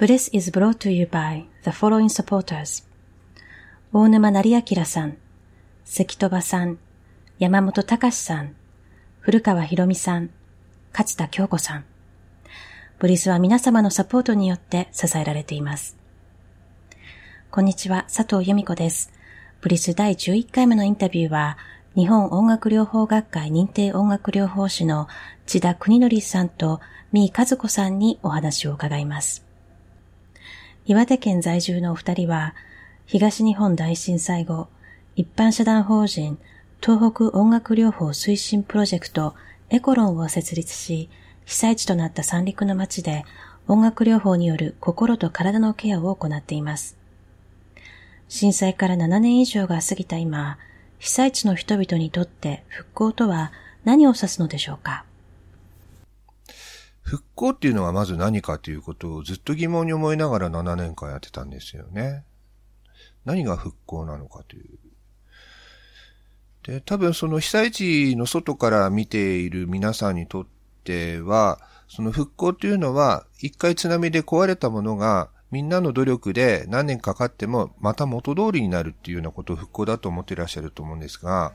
[0.00, 2.82] Bliss is brought to you by the following supporters.
[3.92, 5.18] 大沼成明さん、
[5.84, 6.78] 関戸場さん、
[7.38, 8.54] 山本隆さん、
[9.18, 10.30] 古川博美さん、
[10.92, 11.84] 勝田京子さん。
[12.98, 15.98] ブリスは皆様のサポートによって支えられています。
[17.50, 19.12] こんにちは、佐藤由美子です。
[19.60, 21.58] ブリス第11回目のインタビューは、
[21.94, 25.08] 日本音楽療法学会認定音楽療法士の
[25.44, 26.80] 千田国則さんと
[27.12, 29.49] 三井和子さんにお話を伺います。
[30.90, 32.52] 岩手県在住のお二人は、
[33.06, 34.66] 東日本大震災後、
[35.14, 36.36] 一般社団法人
[36.84, 39.36] 東北音楽療法推進プロジェクト
[39.68, 41.08] エコロンを設立し、
[41.44, 43.24] 被災地となった三陸の町で
[43.68, 46.98] 音楽療法による心と体のケアを行っています。
[48.28, 50.58] 震災から7年以上が過ぎた今、
[50.98, 53.52] 被災地の人々にとって復興とは
[53.84, 55.04] 何を指すのでしょうか？
[57.10, 62.22] 復興っていうのはまず何かということをずっと疑問に思いながら7年間やってたんですよね。
[63.24, 64.78] 何が復興なのかという。
[66.62, 70.46] で、多分その被災地の外から見ている皆さんにとっ
[70.84, 81.54] ては、その復興というのは、一回津波で壊れたものが、みんなの努力で何年かかってもまた元通りになるっていうようなことを復興だと思っていらっしゃると思うんですが、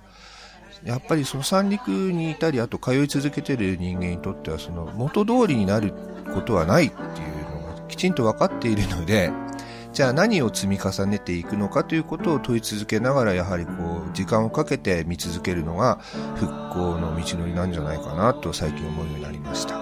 [0.85, 5.93] やっぱりその三陸にいたり、あと通い続けている人間にとっては、その元通りになる
[6.33, 9.31] ことはないっていうのがきちんと分かっているので、
[9.93, 13.71] じゃあ何を積み重ねていくのかということを問い続けながら、やはりこ
[14.07, 15.99] う、時間をかけて見続けるのが
[16.35, 19.79] 復興の道のりなんじゃないかなと最近思うようになりました。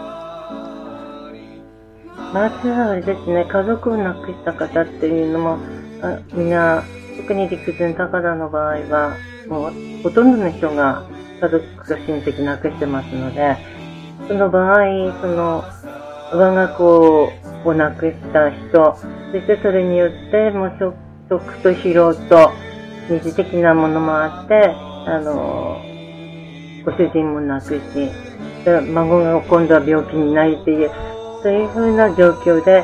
[2.32, 5.58] まずはあれですね、家族を亡くした方っていうのも、
[6.02, 6.82] あみんな、
[7.18, 9.18] 特に陸前高田の場合は、
[9.54, 11.06] もうほとんどの人が
[11.40, 13.56] 家族と親戚亡くしてますので、
[14.28, 15.64] その場合、その、
[16.34, 17.30] 我が子
[17.64, 20.96] を亡くした人、そしてそれによって、もう
[21.30, 22.52] 食と疲労と
[23.10, 24.56] 二次的なものもあって、
[25.06, 25.80] あの、
[26.84, 28.12] ご主人も亡くし、
[28.66, 30.92] 孫が今度は病気になりっていう、
[31.44, 32.84] そういうふうな状況で、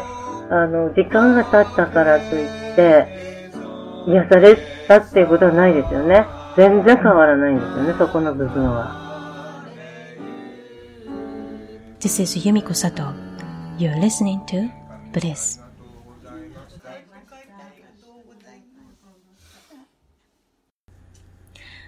[0.51, 3.07] あの、時間が経ったからといって、
[4.05, 4.55] 癒され
[4.87, 6.25] たっていうことはないですよね。
[6.55, 9.07] 全然変わらないんですよね、そこの部分は。
[11.99, 13.13] This is Yumiko Sato.
[13.77, 14.69] You're listening to
[15.13, 15.61] Bliss.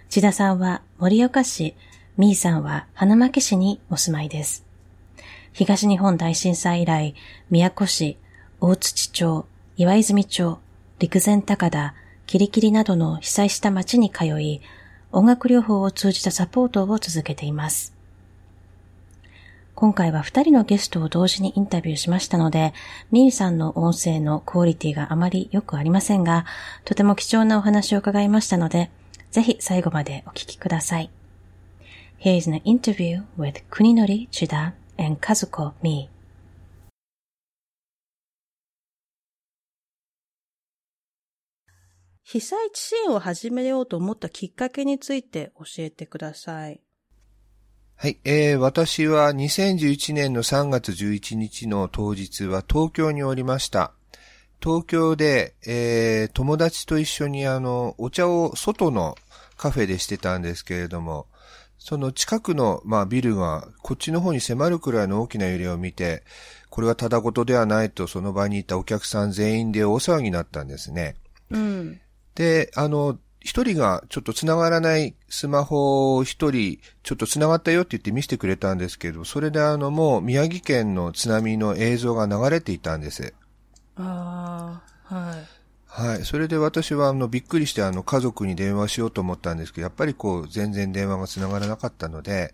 [0.09, 1.73] 千田さんは盛岡市、
[2.17, 4.65] みーさんは花巻市にお住まいです。
[5.53, 7.15] 東日本大震災以来、
[7.49, 8.17] 宮古市、
[8.59, 9.45] 大槌町、
[9.77, 10.59] 岩泉町、
[10.99, 11.95] 陸前高田、
[12.31, 14.61] キリキリなどの被災した町に通い、
[15.11, 17.93] 音楽療法を通じたサポートを続けています。
[19.75, 22.73] 今回は二人のゲストを同時にインタビューしましたので、
[23.11, 26.45] ミーさんの音声のクオリティがあまり良くありませんが、
[26.85, 28.91] とても貴重なお話を伺いましたので、
[29.31, 31.09] ぜひ最後までお聞きください。
[32.17, 36.07] Here is an interview with Kuninori Chida and Kazuko Mi.
[42.31, 46.79] 被災地支援を始めようと思ったきっかけについて教えてください。
[47.97, 53.91] はい、えー、私は2011年の3月11日の当日は東京におりました。
[54.63, 59.17] 東京で、えー、友達と一緒にあの、お茶を外の
[59.57, 61.27] カフェでしてたんですけれども、
[61.79, 66.23] その近くの、まあ、ビルがこっちの方に迫るくらいの大きな揺れを見て、
[66.69, 71.17] これはただ事ではないとその場にいたお客さん全員で大騒ぎになったんですね。
[71.49, 71.99] うん。
[72.35, 83.33] で、あの、一人がちょっと繋がらないスマホを一人ちょっと繋がったよって言って見せてくれたんですけど、それであのもう宮城県の津波の映像が流れていたんです。
[83.95, 85.47] ああ、はい。
[85.87, 86.23] はい。
[86.23, 92.53] それで私はあのびっくりしてあの家族に電話しようと思ったんですけど、やっぱりこう全然電話が繋がらなかったので、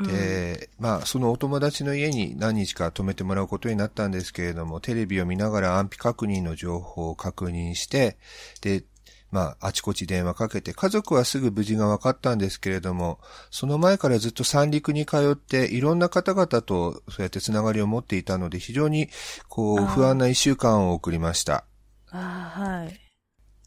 [0.00, 8.16] で、うん、まあ、そのお友達の家に何日か泊めてもらうことになったんですけれども、テレビを見ながら安否確認の情報を確認して、
[8.62, 8.84] で、
[9.30, 19.08] まあ、あちこち電話かけて、家族はすぐ無事が分かったんですけれども、その前からずっと三陸に通って、いろんな方々とそうやってつながりを持っていたので、非常に、
[19.48, 21.64] こう、不安な一週間を送りました。
[22.10, 23.09] ああ、はい。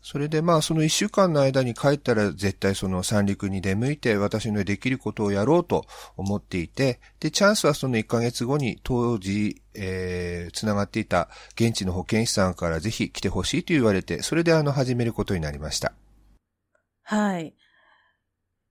[0.06, 5.86] それでまあその一週間の間に帰ったら絶対その三陸に出向いて私のできることをやろうと
[6.18, 15.94] 思っていて、で、チャンスはその1ヶ月後に当時、えー、繋がっていた現地の保健師さんからぜひ来てほしいと言われて、それであの始めることになりました。
[17.04, 17.56] はい。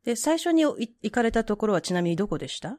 [0.05, 2.79] で、最初に行かれたところはちなみにどこでした？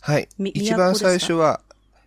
[0.00, 0.28] はい。
[0.54, 1.60] 一番最初は、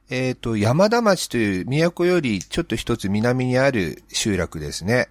[0.09, 5.09] えっ、と、山田町という都よりちょっと一つ南にある集落ですね。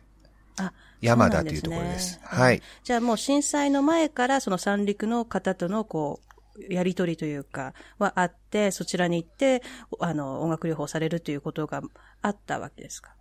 [0.59, 2.21] あ、山田というところです。
[2.23, 2.63] はい。
[2.85, 9.63] じゃあもう震災の前からその三陸の方とのこう、やりとりというか、はあって、そちらに行って、
[10.01, 11.81] あの、音楽療法されるということが
[12.21, 13.15] あったわけですか？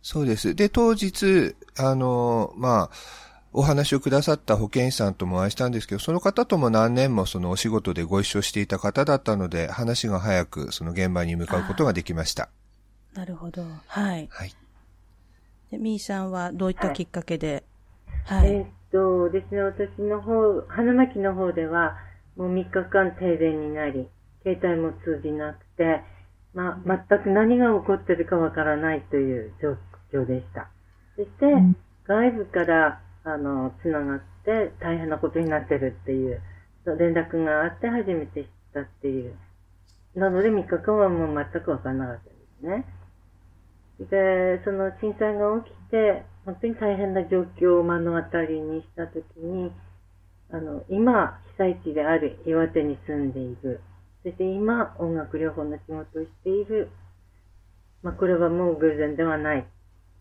[0.00, 0.54] そうです。
[0.54, 2.90] で、当日、あの、まあ、
[3.52, 12.48] お話をくださった保健師さんともお会いしたんですけど、その方とも何年もそのお仕事でご一緒していた方だったので、話が早くその現場に向かうことができました。
[13.14, 13.64] なるほど。
[13.86, 14.28] はい。
[14.30, 14.54] はい。
[15.70, 17.64] で、みーさんはどういったきっかけで、
[18.24, 18.46] はい。
[18.46, 21.96] えーっとですね、私の方、花巻の方では、
[22.36, 24.08] もう3日間停電になり、
[24.42, 26.02] 携帯も通じなくて、
[26.54, 29.76] まあ、全く何が起こってるかわからないという状
[30.12, 30.70] 況でした。
[31.16, 31.46] そして、
[32.06, 36.42] 外部から、あの、つながって大変なことになってるっていう
[36.86, 39.36] 連絡があって初めて知ったっていう。
[40.14, 42.84] なので3日間はもう全くわからなかったですね。
[43.98, 49.72] で、その震災が起きて、本当に大変な状況を目の当たりにしたときに、
[50.50, 53.80] あの、今、被災地である岩手に住んでいる、
[54.22, 56.90] そして今、音楽療法の仕事をしている、
[58.02, 59.66] まあ、これはもう偶然ではない。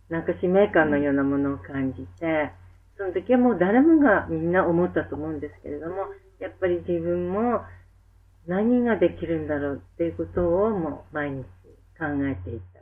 [0.10, 2.52] なんか使命感のようなものを感じて、
[2.98, 6.08] その時はもう誰もがみんな思ったと思うんですけれども、
[6.40, 7.62] やっぱり自分も
[8.48, 11.44] 何ができるんだろうっていうことをもう毎日
[12.00, 12.77] 考えていた。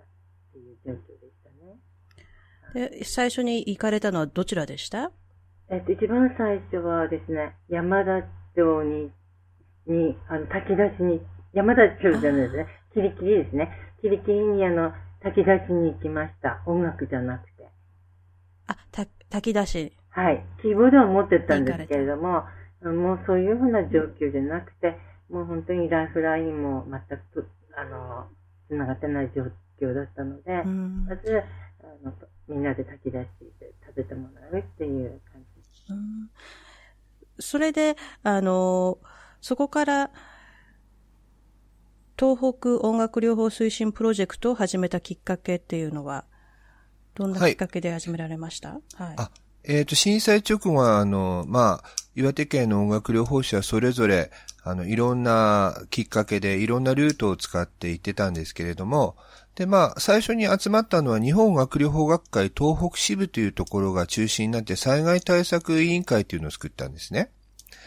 [0.85, 2.89] 状況でしたね。
[2.89, 5.11] で、最初に行かれたのはどちらでした？
[5.69, 8.21] えっと、一番最初はですね、山田
[8.55, 9.11] 町に、
[9.87, 11.21] に、あの、炊き出しに、
[11.53, 13.71] 山田町じゃないですね、キリキリですね。
[14.01, 14.93] キリキリにあの、
[15.23, 16.61] 炊き出しに行きました。
[16.67, 17.67] 音楽じゃなくて。
[18.67, 19.93] あ、た、炊き出し。
[20.09, 20.45] はい。
[20.61, 22.43] キーボードは持ってったんですけれども、
[22.83, 24.95] もうそういうふうな状況じゃなくて、
[25.29, 28.27] もう本当にライフラインも全くと、あの、
[28.69, 29.43] 繋がってない状
[29.79, 31.05] 況だったので、うん。
[31.05, 31.43] まず、
[31.81, 32.13] あの、
[32.47, 33.27] みんなで炊き出し
[33.59, 35.41] て食べてもらうっていう感
[35.87, 36.29] じうん。
[37.39, 38.99] それで、あの、
[39.41, 40.11] そこから、
[42.17, 46.25] 東北音楽療法推進プロジェクトを始めたきっかけっていうのは、
[47.13, 48.69] どんなきっかけで始められました？
[48.69, 48.81] はい。
[49.17, 49.29] あ
[49.67, 54.31] えっ、と、震災直後は、あの、まあ、岩手県の音楽療法士はそれぞれ、
[54.63, 59.15] あの、いろんなきっかけで、いろんなルートを使って行ってたんですけれども、
[59.55, 67.29] で、まあ、最初に集まったのは日本学療法学会東北支部というところが中心になって災害対策委員会というのを作ったんですね。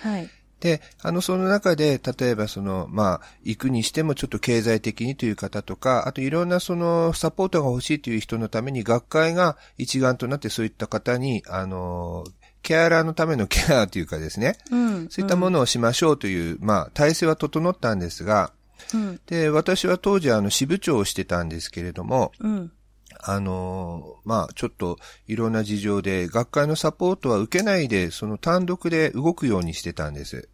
[0.01, 0.31] はい。
[0.61, 12.25] で、あの、その中で、例えばその、まあ、行くにしてもちょっと経済的にという方とか、あといろんなその、サポートが欲しいという人のために学会が一丸となってそういった方に、あの、
[12.63, 15.09] ケアラーのためのケアというかですね、うん。
[15.09, 18.53] そういったものをしましょうという、まあ、体制は整ったんですが、
[18.95, 19.21] うん。
[19.27, 22.73] で、私は当時あの支部長をしてたんですけれども、うん。
[23.21, 30.49] あのーまあ、ちょっといろんな事情で学会のサポートは受けないで、その単独で動くようにしてたんです。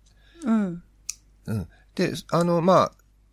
[0.44, 0.82] うん。
[1.46, 1.68] うん。
[1.94, 2.92] で、あの、まあ、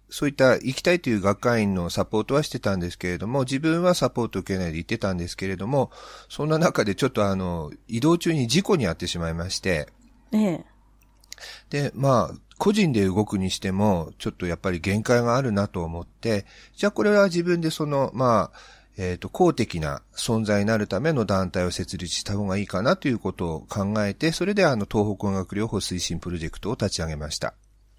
[0.10, 5.90] そういった行きたいという学会員のサポートはしてたんですけれども、自分はサポート受けないで行ってたんですけれども、
[6.28, 9.88] そんな中でちょっとあの、移動中に事故に遭ってしまいまして、
[10.34, 10.66] ええ。
[11.70, 16.46] で、まあ、個人で動くにしても、ちょっとやっぱり限界があるなと思って、
[16.76, 27.54] じゃあこれは自分でその、まあ、えっ、と、公的な存在になるための団体を設立した方がいいかなということを考えて、それであの、東北音楽療法推進プロジェクトを立ち上げました。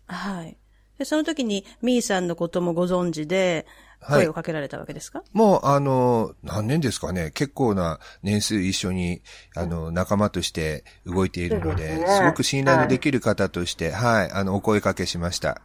[0.06, 0.56] はい。
[0.98, 9.22] で、その時に、みーさんのこともご存知で、はい声をかけられたわけですか、もう、あの、何年ですかね、結構な年数一緒に、
[9.54, 15.62] あの、仲間として動いているので、すねすごく信頼のできる方として、はい、あの、お声かけしました。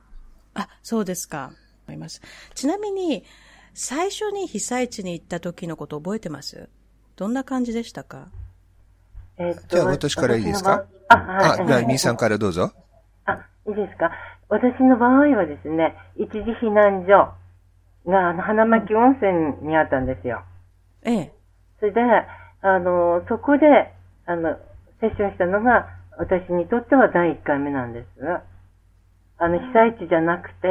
[0.53, 1.51] あ、そうですか。
[1.87, 2.21] 思います。
[2.53, 3.25] ちなみに、
[3.79, 6.67] 最初に被災地に行った時のこと覚えてます？
[7.15, 8.29] どんな感じでしたか？
[9.37, 10.83] えっとじゃあ私からいいですか？
[11.09, 11.17] あ、あ、
[11.57, 11.67] はい。
[11.67, 12.71] じゃあ、みーさんからどうぞ。
[13.25, 13.33] あ、
[13.67, 14.09] いいですか？
[14.49, 17.35] 私の場合はですね、一時避難所
[18.11, 19.13] が、あの、花巻温
[19.61, 20.41] 泉にあったんですよ。
[21.03, 21.33] ええ。
[21.79, 23.93] それで、あの、そこで、
[24.25, 24.57] あの、
[25.01, 25.85] セッションしたのが、
[26.17, 28.07] 私にとっては第1回目なんです。
[29.37, 30.67] あの、被災地じゃなくて、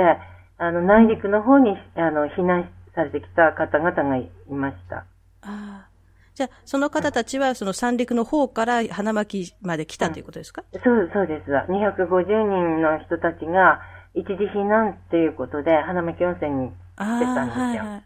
[0.59, 5.07] あの、内陸の方に、あの、避難されてきた方々がいました。
[5.43, 5.89] ああ。
[6.35, 11.51] じゃあ、その方たちは、その三陸の方から花巻まで来たということですか、そう、そうです。
[11.51, 13.81] 250人の人たちが、
[14.13, 17.65] 一時避難っていうことで、花巻温泉にあ来てたんですよ。
[17.65, 18.05] はいはい。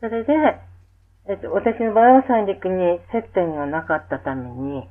[0.00, 0.32] それで、
[1.28, 4.88] えっと、私の場合は三陸に接点がなかったために、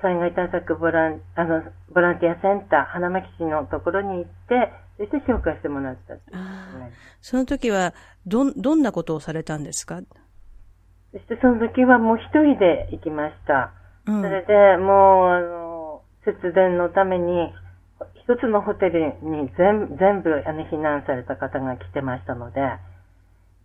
[0.00, 6.14] 災害対策ボラン、あの、ボランティアセンター、花巻市のところに行って、そして紹介してもらった
[7.20, 7.94] その時は、
[8.26, 10.00] ど、どんなことをされたんですか？
[11.12, 13.72] そしてその時はもう一人で行きました。
[14.06, 17.54] うん、それで、もう、あの、節電のために、
[18.26, 22.60] 一つのホテルに全全部あの避難された方が来てましたので、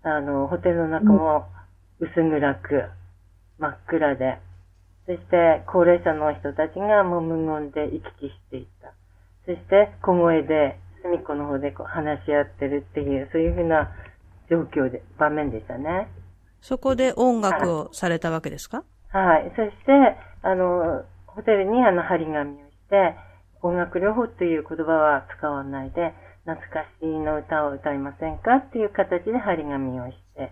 [0.03, 1.47] あの、ホテルの中も
[1.99, 2.83] 薄暗く、
[3.59, 4.39] 真っ暗で、
[5.05, 8.93] そして高齢者の人たちがもう無言で行き来していた。
[9.45, 13.91] そして小声で隅っこの方でこう話し合ってるっていう、そういうふうな
[14.49, 16.07] 状況で、場面でしたね。
[16.61, 18.83] そこで音楽をされたわけですか？
[19.11, 19.51] はい。
[19.55, 19.91] そして、
[20.41, 23.15] あの、ホテルにあの、張り紙をして、
[23.61, 26.13] 音楽療法という言葉は使わないで、
[26.45, 30.51] 懐かしいの歌を歌いませんかっていう形で張り紙をして、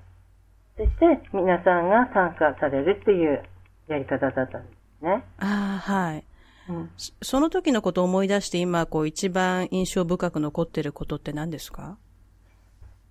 [0.77, 3.43] そして皆さんが参加されるっていう
[3.88, 5.24] やり方だったんですね。
[5.39, 6.24] ああ、はい。
[6.70, 6.89] うん、
[7.22, 11.98] その時のことを思い出して今、こう一番印象深く残っていることって何ですか？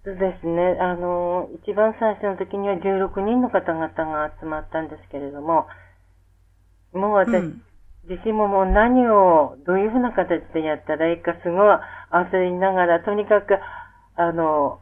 [0.05, 0.79] そうですね。
[0.81, 5.67] あの、一番最初の時には16人の方々が集まったんですけれども、
[6.93, 7.63] もう私、うん
[8.09, 11.77] 自身ももう何を、どういうふうな形でやったらいいかすごい
[12.11, 13.59] 焦りながら、とにかく、
[14.17, 14.81] あの、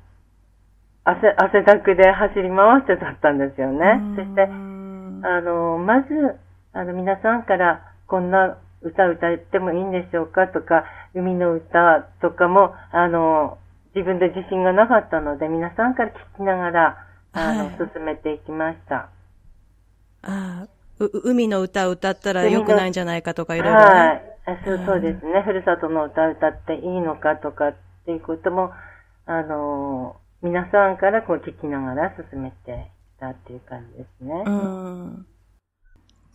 [1.02, 4.00] 汗、汗だくで走り回ってだったんですよね。
[4.16, 4.46] そして、あ
[5.42, 6.08] の、まず、
[6.72, 10.84] あの、皆さんから、こんな歌歌ってもいいんでしょうかとか、
[11.14, 13.58] 海の歌とかも、あの、
[13.94, 19.10] 自分で自信がなかったので、皆さんから聞きながら、あの、はい、進めていきました。
[20.22, 20.68] ああ、
[21.24, 23.84] 海の歌を歌ったら良くないんじゃないかとかいろいろ、ね。
[23.84, 24.22] はい。
[24.64, 25.42] そうそうですね。
[25.44, 27.74] ふるさとの歌を歌っていいのかとかっ
[28.06, 28.72] ていうことも、
[29.26, 34.44] あのー、皆さんからこう聞きながら進めていたっていう感じですね。
[34.46, 35.26] うん。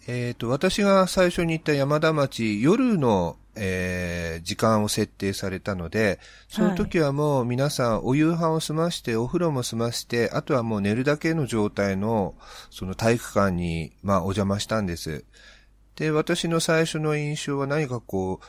[0.08, 12.36] えっ、ー、と、私が最初に行った山田町、夜のえー、時間を設定されたので、その時はもう皆さんお夕飯を済まして、お風呂も済まして、あとはもう寝るだけの状態の、
[12.72, 15.24] その体育館に、まあお邪魔したんです。
[15.96, 18.40] で、私の最初の印象は何かこ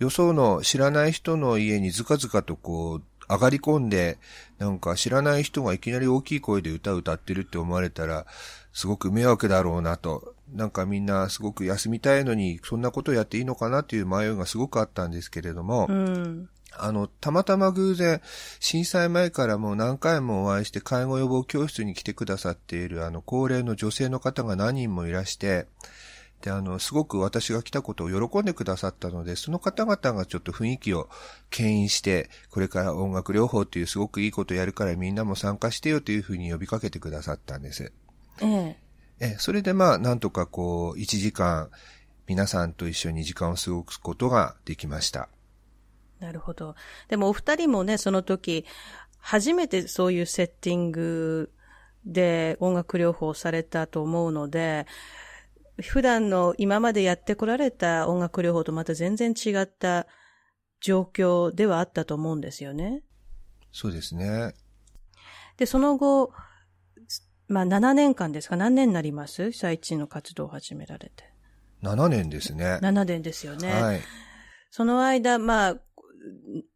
[0.00, 4.18] う、よその知らない人の家にずかずかとこう、上がり込んで、
[4.58, 8.26] なんか知らない人がいきなり大きい声で歌を歌ってるって思われたら、
[8.72, 10.31] すごく迷惑だろうなと。
[10.50, 18.20] なんかみんなすごく休みたいのに、そんなことをやっていいのかなっていう迷いがすごくあったんですけれども、うん、あの、たまたま偶然、
[18.60, 25.66] 震災前からもう何回もお会いして介護予防教室に来てくださっているあの、高齢の女性の方が何人もいらして、
[26.42, 31.08] で、あの、すごく私が来たことを喜んでくださったので、その方々がちょっと雰囲気を
[31.50, 37.92] 牽引して、これから音楽療法っていうすごくいいことやるからみんなも参加してよというふうに呼びかけてくださったんです。
[38.42, 38.76] ええ。
[39.24, 41.70] え、それでまあ、なんとかこう、1時間、
[42.26, 45.28] 皆さんと一緒に時間を過ごすことができました。
[46.18, 46.74] なるほど。
[47.06, 48.66] でもお二人もね、その時、
[49.18, 51.52] 初めてそういうセッティング
[52.04, 54.86] で音楽療法されたと思うので、
[55.80, 60.08] 普段の今までやってこられた音楽療法とまた全然違った
[60.80, 63.04] 状況ではあったと思うんですよね。
[63.70, 64.52] そうですね。
[65.58, 66.32] で、その後、
[67.52, 68.56] まあ7年間ですか？
[68.56, 69.50] 何年になります？
[69.50, 71.32] 被災地の活動を始められて。
[71.82, 72.78] 7年ですね。
[72.82, 73.72] 7年ですよね。
[73.72, 74.00] はい。
[74.70, 75.76] その間、まあ、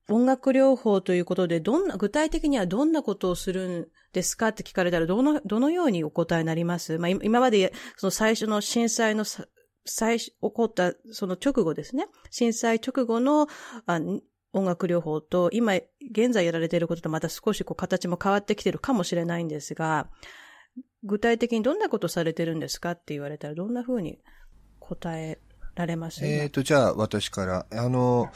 [0.09, 6.99] 音楽療法ということで、どんな、具体的にはどんなことをするんですかって聞かれたら、どの、どのようにお答えになります？
[6.99, 9.25] まあ、今まで、その最初の震災の
[9.85, 12.09] 最初、起こったその直後ですね。
[12.30, 13.47] 震災直後の
[13.87, 14.00] あ
[14.52, 15.75] 音楽療法と、今、
[16.11, 20.09] 現在やられていることとまた少しこう形も変わってきてるかもしれないんですが、
[21.04, 24.18] 具体的にどんなことされてるんですかって言われたら、どんなふうに
[24.80, 25.38] 答え
[25.75, 26.25] られます？
[26.26, 28.30] えっ、ー、と、じゃあ私から、あの、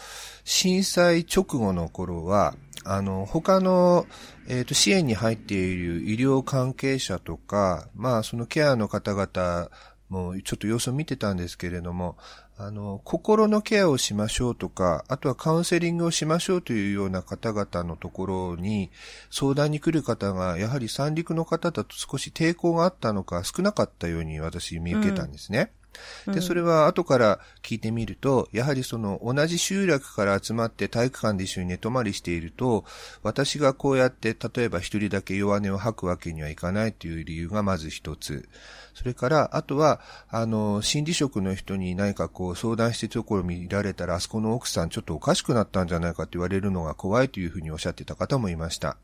[0.45, 2.55] 震災直後の頃は、
[2.85, 4.07] あの、他の、
[4.49, 9.71] えっ、ー、と、支援に入っている医療関係者とか、まあ、そのケアの方々
[10.09, 12.17] もちょっと様子を見てたんですけれども、
[12.63, 18.91] あの、心のケアをしましょうとか、あとはカウンセリングをしましょうというような方々のところに
[19.31, 25.73] 相談に来る方が、やはり三陸の方だと少し抵抗があったのか少なかったように私見受けたんですね。
[26.27, 32.85] で、それは後から聞いてみると、やはりその同じ集落から集まって体育館で一緒に寝泊まりしていると、
[33.23, 38.49] 私がこうやって例えば一人だけ弱音を吐くわけにはいかないという理由がまず一つ。
[39.01, 48.99] それから、あとは、あの、心理職の人に何かこう相談してるところを見られたら、あそこの奥さんちょっとおかしくなったんじゃないかって言われるのが怖いというふうにおっしゃってた方もいました。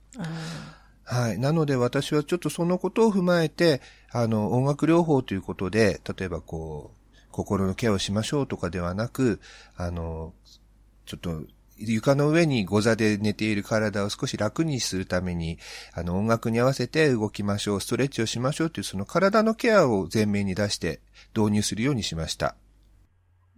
[1.05, 1.39] はい。
[1.39, 3.81] なので私はちょっとそのことを踏まえて、
[4.13, 9.41] あの、音楽療法ということで、例えばこう、心のケアをしましょうとかではなく、
[9.79, 10.35] あの、
[11.07, 11.43] ちょっと
[11.79, 15.59] 床の上にご座で寝ている体を少し楽にするために、
[15.93, 21.01] あの、音楽に合わせて動きましょう、ストレッチをしましょうという、その体のケアを前面に出して
[21.37, 22.57] 導入するようにしました。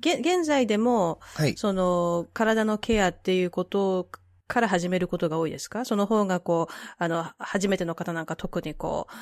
[0.00, 4.08] 現在でも、はい、その、体のケアっていうこと
[4.46, 5.84] から始めることが多いですか？
[5.84, 9.14] その方がこう、あの、初めての方なんか特にこう、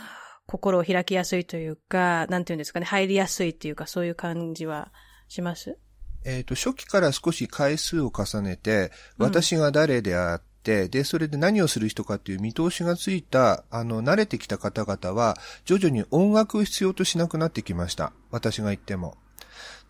[0.46, 4.92] 心を開きやすいというか、なんていうんですかね、入りやすいっていうか、そういう感じは
[5.28, 5.78] します？
[6.26, 18.12] えっ、ー、と、初期から少し回数を重ねて、私が誰であって、うん、で、それで何をする人かっていう見通しがついた、あの、慣れてきた方々は、徐々に音楽を必要としなくなってきました。
[18.32, 19.16] 私が言っても。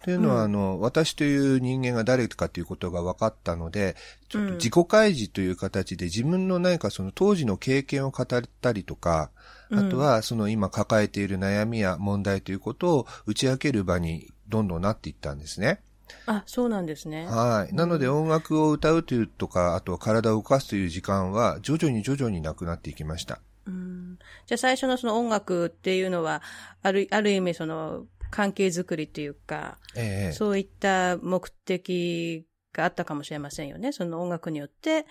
[0.05, 3.97] というのは、うん、あの、私という人間が誰かということが分かったので、
[4.29, 8.27] ちょっと自己開示という形で自分の何かその当時の経験を語っ
[8.61, 9.31] たりとか、
[9.73, 15.81] あとはその今抱えている悩みや問題ということを打ち明ける場にどんどんなっていったんですね。
[16.27, 17.27] あ、そうなんですね。
[17.27, 17.75] はい。
[17.75, 23.41] なので音楽を歌うというとか、あとは体を動かすという時間は徐々に徐々になくなっていきました。
[23.67, 24.19] うん。
[24.47, 26.43] じゃあ最初のその音楽っていうのは、
[26.83, 33.93] ある、ある意味その関係づくりっていうか、ええ、そういった目的があったかもしれませんよね。
[33.93, 35.07] その音楽によって、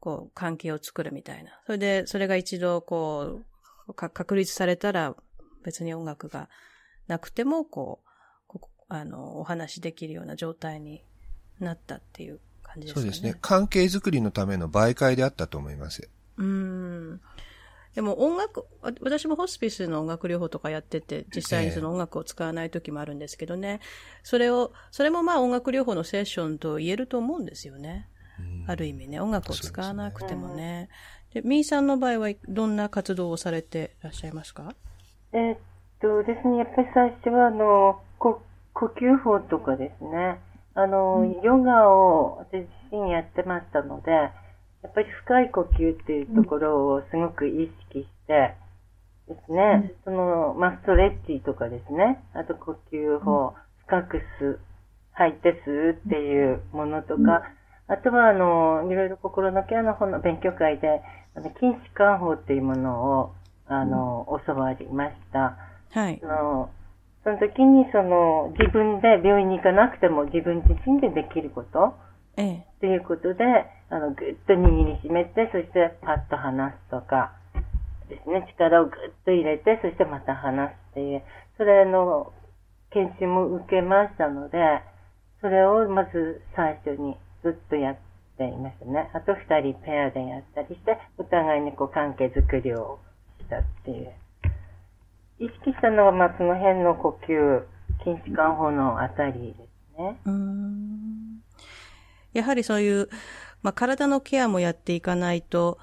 [0.00, 1.50] こう、関係を作るみたいな。
[1.64, 3.40] それで、それが一度、こ
[3.88, 5.14] う、確立されたら、
[5.62, 6.50] 別に音楽が
[7.06, 8.03] なくても、こう、
[8.88, 11.02] あの、お話できるような状態に
[11.60, 13.02] なったっていう感じですかね。
[13.02, 13.38] そうですね。
[13.40, 16.08] 関係づくりのための媒介であったと思います。
[16.36, 17.20] うん。
[17.94, 18.66] でも音楽、
[19.02, 23.78] 私もホスピスの音楽療法とかやってて、実際にその音楽を使わない時もあるんですけどね、
[24.24, 28.08] それを、それもまあ音楽療法のセッションと言えると思うんですよね。
[28.66, 30.88] ある意味ね、音楽を使わなくてもね。
[31.32, 34.74] で、みーさんの場合はどんな活動をされていらっしゃいますか？
[35.32, 35.58] えー、っ
[36.00, 38.42] とですね、やっぱり最初はあの、こ
[38.74, 40.40] 呼吸法とかですね、
[40.74, 48.54] あの、うん、ヨガを私自身やってましたので、やっぱり深い呼吸っていうところをすごく意識して
[49.28, 53.54] ですね、うん、その、まあ、ストレッチとかですね、あと呼吸法、
[53.86, 54.60] 深く吸う、
[55.12, 57.42] 吐いて吸うっていうものとか、
[57.86, 61.00] あとはあの、いろいろ心のケアの方の勉強会で、
[61.36, 63.34] あの、筋弛緩法っていうものを、
[63.66, 65.56] あの、教わりました。
[65.92, 66.20] はい。
[66.22, 66.70] あの
[67.24, 71.96] その時にその自分で病院に行かなくても自分自身でできること、
[72.36, 73.44] ええ、っていうことで、
[73.90, 77.32] あの、ぐっと握りしめて、そしてパッと離すとか、
[78.08, 78.92] ですね、力をぐっ
[79.24, 81.22] と入れて、そしてまた離すっていう、
[81.56, 82.32] それの
[82.90, 84.58] 研修も受けましたので、
[85.40, 87.96] それをまず最初にずっとやっ
[88.36, 89.10] ていましたね。
[89.14, 92.98] あと二人ペアでやったりして、お互いにこう関係づくりを
[93.40, 94.12] したっていう。
[95.38, 97.62] 意識したのは、まあ、その辺の呼吸、
[98.04, 100.20] 筋弛緩法のあたりですね。
[100.26, 101.04] うん
[102.34, 103.08] やはりそういう、
[103.62, 105.78] まあ、体のケアもやっていかないと、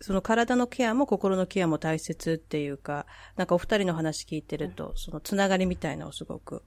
[0.00, 6.64] その体のケアも心のケアも大切っていうか、なんかお二人の話聞いてると、そのつながりみたいなのをすごく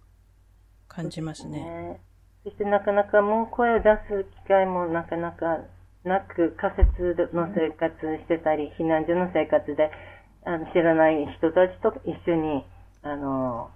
[0.88, 1.60] 感じますね。
[1.60, 2.02] ね
[2.44, 5.60] そしてなかなかもう声を出す機会もなかなか
[6.04, 9.92] なく、仮設の生活してたり、避難所の生活で
[10.46, 12.66] あの知らない人たちと一緒に、
[13.02, 13.70] あの、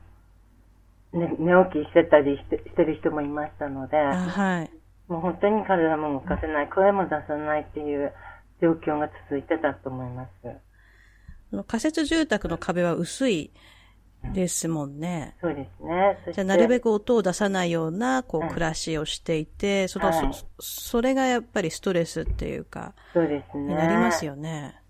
[1.14, 4.72] ね、寝起きしてたりしてしてる人もいましたので、はい。
[5.08, 8.14] もう本当に体も動かせない、声も出さないっていう
[8.62, 11.62] 状況が続いてたと思います。
[11.66, 13.52] 仮設住宅の壁は薄い
[14.34, 15.36] ですもんね。
[15.40, 16.34] そうですね。
[16.34, 23.64] じゃあなるべく音を出さないような、こう、暮らしをしていて、その、はい、そ、それがやっぱりストレスっていうか、そうですね。
[23.64, 24.82] になりますよね。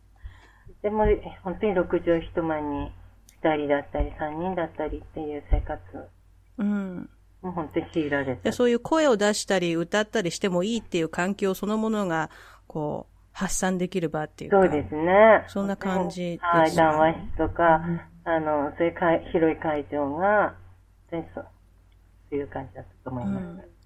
[0.82, 1.06] でも、
[1.44, 2.92] 本当に6畳一間に
[3.44, 5.82] 2人だったり3人だったりっていう生活。
[6.58, 7.10] うん。
[7.42, 8.52] もう本当に強いられて。
[8.52, 12.30] そういう声を出したり歌ったりしてもいいっていう環境そのものが、
[12.68, 14.62] こう、発散できる場っていうか。
[14.62, 15.46] そうですね。
[15.48, 16.60] そんな感じです、ね。
[16.62, 20.56] はい、談話室とか、うん、あの、そういうか広い会場が、
[21.10, 23.44] そういう感じだったと思います。
[23.44, 23.77] うん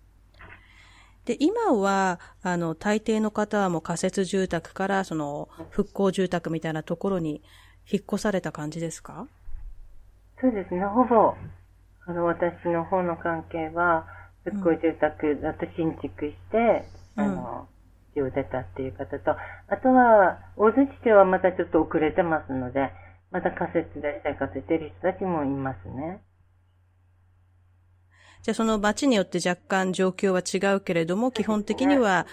[1.31, 7.41] で、今は、あの、大抵の方はもう仮設住宅から、その、復興住宅みたいなところに
[7.89, 9.27] 引っ越された感じですか？
[10.41, 11.35] そうですね、ほぼ、
[12.05, 14.07] あの、私の方の関係は、
[14.43, 16.83] 復興住宅だと新築して、
[17.15, 17.67] うん、あの、
[18.13, 22.91] 家を出たっていう方と、あとは、大津地はまたちょっと遅れてますので、
[23.31, 26.19] また仮設で生活している人たちもいますね。
[28.43, 32.25] じゃあその町によって若干状況は違うけれども、基本的には、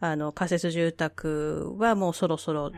[0.00, 2.70] あの、仮設住宅はもうそろそろ、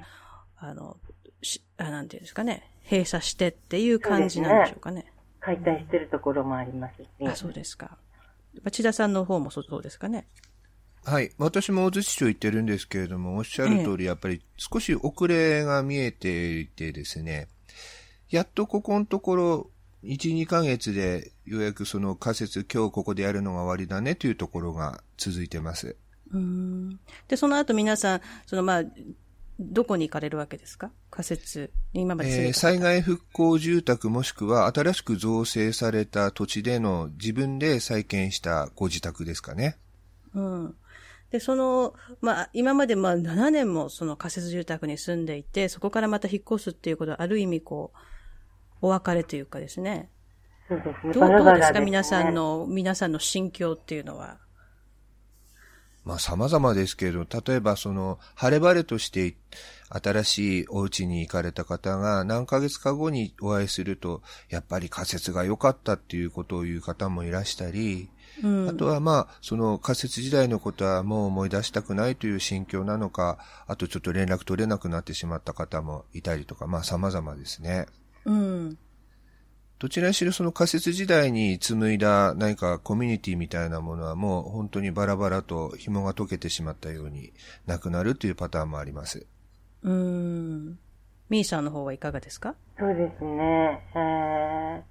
[0.56, 0.96] あの、
[1.42, 5.02] しあなんていうんですかね、閉鎖してっていう感じなんでしょうかね。
[5.02, 7.08] ね解体してるところもありますし。
[7.26, 7.98] あ、そうですか。
[8.72, 10.26] 千田さんの方もそうですかね。
[11.04, 11.30] はい。
[11.38, 17.48] 私も大津市長行ってるんですけれども、おっしゃる通り、やっぱり少し遅れが見えていてですね、
[18.30, 19.70] やっとここのところ、
[20.04, 25.96] 1、2ヶ月でようやくその仮説、今日ここでやるのが終わりだねというところが続いてます。
[26.32, 28.82] うんで、その後皆さん、そのまあ、
[29.58, 30.92] どこに行かれるわけですか？
[31.10, 31.72] 仮説。
[31.92, 39.76] 今まで、えー、災害復興住宅もしくは新しく造成された土地での自分で再建したご自宅ですかね。
[40.34, 40.74] うん。
[41.30, 47.98] で、その、まあ、今までまあ7年もその仮設住宅に住んでいて、そこからまた引っ越すっていうことは、ある意味こう、
[48.80, 50.10] お別れというかですね。
[50.68, 51.12] そうですね。
[51.12, 54.38] どうどうですか、ね、皆さんの、皆さんの心境っていうのは。
[56.04, 59.36] まあ様々ですけど、例えばその、晴れ晴れとして
[59.90, 68.08] 新しいお家に行かれた方が何ヶ月か後にお会いすると、やっぱり仮説が良かったっていうことを言う方もいらしたり、
[68.42, 77.86] うん、あとはまあ、その仮説時代のことはもう思い出したくないという心境なのか、あとちょっと連絡取れなくなってしまった方もいたりとか、まあ様々ですね。
[78.28, 78.78] うん。
[79.78, 87.32] どちらにしろその仮説時代に紡いだ何かコミュニティみたいなものはもう本当にバラバラと紐が溶けてしまったように
[87.66, 89.26] なくなるというパターンもあります。
[89.82, 90.78] うん。
[91.30, 92.54] ミーさんの方はいかがですか？
[92.78, 93.80] そうですね。
[93.94, 94.82] え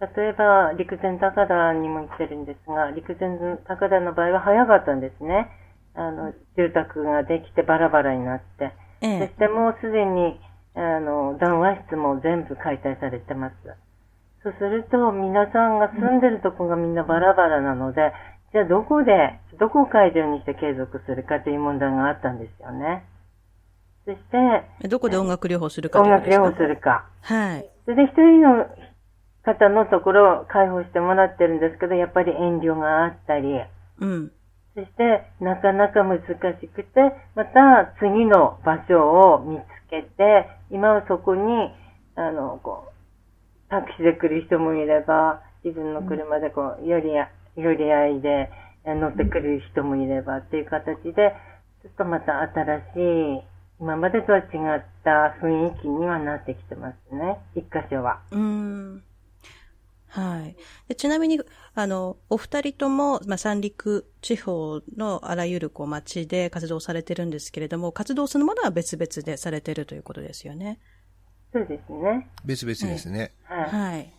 [0.00, 5.50] ー、例えば陸前高田にも行ってるんですが、陸前高田の場合は早かったんですね。
[5.94, 8.72] あの、住宅ができてバラバラになって。
[9.00, 10.38] ええ、そしてもうすでに、
[10.76, 13.54] あの、談話室も全部解体されてます。
[14.42, 18.12] そうすると、皆さんが住んでるとこがみんなバラバラなので、
[18.52, 23.04] じゃあどこで、どこを会場にして継続するかという問題があったんですよね。
[24.04, 27.06] そして、どこで音楽療法するか音楽療法するか。
[27.22, 27.68] はい。
[27.86, 28.66] それで一人の
[29.42, 33.48] 方のところを開放してもらってるんですけど、やっぱり遠慮があったり、
[34.00, 34.32] うん。
[34.74, 37.00] そして、なかなか難しくて、
[37.34, 41.72] また次の場所を見つけて、今はそこに、
[42.14, 48.50] あの、こう、タクシーで来る人もいれば、自分の車でこう、より、より合いで
[48.84, 51.34] 乗ってくる人もいればっていう形で、
[51.82, 53.42] ちょっとまた新しい、
[53.80, 54.44] 今までとは違っ
[55.04, 57.38] た雰囲気にはなってきてますね。
[57.54, 58.20] 一箇所は。
[58.30, 59.02] うん。
[60.16, 60.56] はい。
[60.88, 61.40] でちなみに、
[61.74, 70.80] あの、お二人とも、まあ、三陸地方のあらゆるこう町で活動されてるんですけれども、活動そのものは別々でされてるということですよね。
[71.52, 72.30] そうですね。
[72.44, 73.32] 別々ですね。
[73.44, 73.70] はい。
[73.70, 74.12] はい。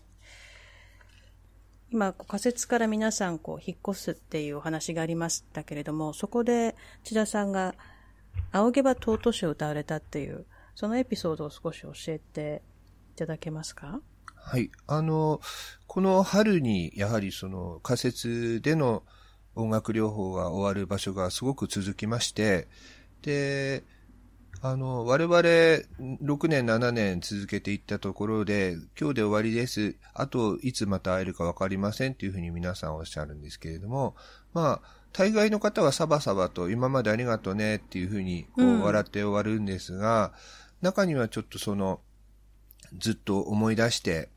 [1.89, 7.75] 今、仮説から皆さん、こう、引っ越すっていうお話がありましたけれども、そこで、千田さんが、
[8.51, 12.61] 仰げば尊しを歌われたっていう、そのエピソードを少し教えて
[13.13, 13.99] いただけますか？
[14.49, 14.71] はい。
[14.87, 15.41] あの、
[15.87, 19.03] この春に、やはりその仮説での
[19.55, 22.69] 音楽療法が終わる場所がすごく続きまして、
[23.23, 23.83] で、
[24.61, 29.97] あの、我々6年7年続けていったところで、今日で終わりです。
[30.13, 34.15] あと、いつまた会えるかわかりませんっていうふうに皆さんおっしゃるんですけれども、
[34.53, 40.31] まあ、大概の方はサバサバと今までありがとうねっていうふうにこう笑って終わるんですが、
[40.81, 41.99] うん、中にはちょっとその、
[42.97, 44.29] ずっと思い出して、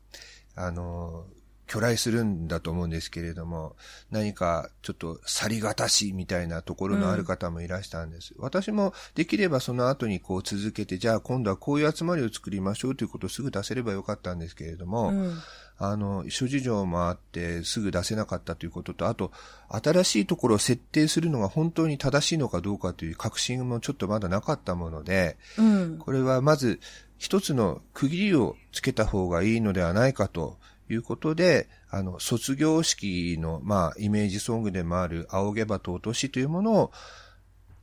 [0.55, 1.25] あの、
[1.71, 3.77] 巨来するんだと思うんですけれども、
[4.09, 8.33] 何かちょっと去りがたしみたいなところのある方もいらしたんです。
[8.35, 15.37] うん、私もできればその後にこう続けて、じゃあ今度はこういう集まりを作りましょうということをすぐ出せればよかったんですけれども、うん、
[15.77, 19.31] あの、諸事情もあってすぐ出せなかったということと、あと、
[19.69, 26.81] 新しいところを設定するのが本当に正しいのかどうかという確信もちょっとまだなかったもので、うん、これはまず
[27.21, 30.57] 一つの区切りをつけた方がいいのではないかと
[30.89, 36.91] いうことで、あの、卒業式の、まあ、イメージソングでもある、仰げば尊しというものを、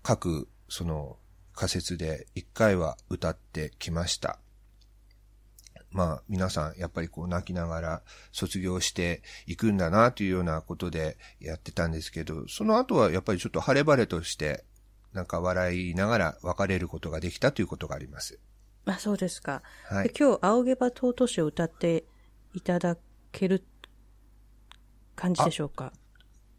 [0.03, 1.19] 各、その、
[1.55, 4.41] 仮説で一回は歌ってきました。
[5.93, 14.65] まあ、皆さん、やっぱりこう泣きながら卒業していくんだなというようなことでやってたんですけど、その後はやっぱりちょっと晴れ晴れとして、
[15.13, 18.41] なんか笑いながら別れることができたということがあります。
[18.89, 19.63] あ、そうですか。
[19.89, 20.13] はい。
[20.19, 22.05] 今日、仰げば尊しを歌って
[22.55, 22.97] いただ
[23.33, 23.63] ける
[25.15, 25.93] 感じでしょうか？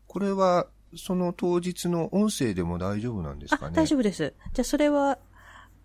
[0.08, 3.76] これは、その当日の音声でも大丈夫なんですかね？
[3.76, 4.34] 大丈夫です。
[4.54, 5.18] じゃあ、それは、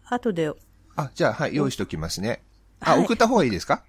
[0.04, 0.52] 後で。
[0.96, 2.42] あ、じゃあ、はい、用意しときますね。
[2.80, 3.82] あ、はい、送った方がいいですか？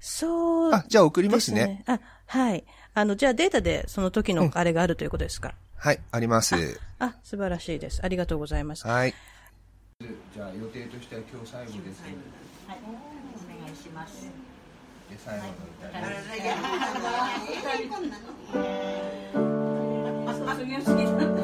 [0.00, 1.84] そう、あ、じゃあ送りますね。
[1.86, 2.64] あ、はい。
[2.94, 6.54] あの、じゃあデータでその時のあれがあるということですか、うん、はい、あります
[6.98, 7.06] あ。
[7.06, 8.00] あ、素晴らしいです。
[8.04, 8.86] ありがとうございます。
[8.86, 9.14] はい。
[10.00, 12.04] じゃあ予定としては今日最後です。
[12.04, 14.30] はい、お願いします。
[15.18, 16.04] 最後の歌青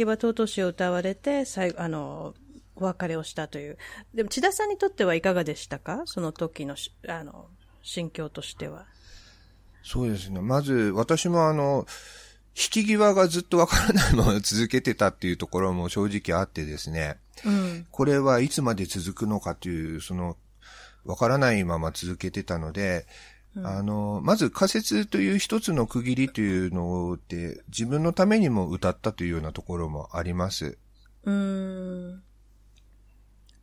[0.00, 2.34] 木場尊しを歌われて、最後、あの、
[2.76, 3.76] お別れをしたという。
[4.14, 6.02] でも、千田さんにとってはいかがでしたか？
[6.06, 6.76] その時の、
[7.08, 7.48] あの、
[7.82, 8.86] 心境としては。
[9.82, 10.40] そうですね。
[10.40, 11.86] まず、私もあの、
[12.56, 17.18] 引き際がずっとわからないまま続けてたっていうところも正直あってですね。
[17.44, 20.36] うん、これはいつまで続くのかという、その、
[21.04, 23.06] わからないまま続けてたので、
[23.56, 30.78] あの、まず仮説という一つの区切りというので、自分のためにも歌ったというようなところもあります。
[31.24, 32.22] うん。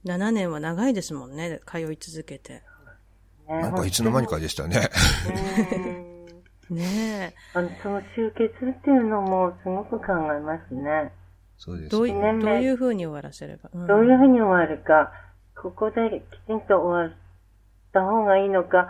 [0.05, 2.63] 7年は長いですもんね、通い続けて。
[3.47, 4.89] なんかいつの間にかでしたね。
[6.69, 7.33] ねえ。
[7.53, 11.13] あの、その集結っていうのもすごく考えますね。
[11.57, 15.11] そうです、どういうどういうふうに終わらせれば、うん、どういうふうに終わるか、
[15.55, 17.17] ここできちんと終わっ
[17.93, 18.89] た方がいいのか、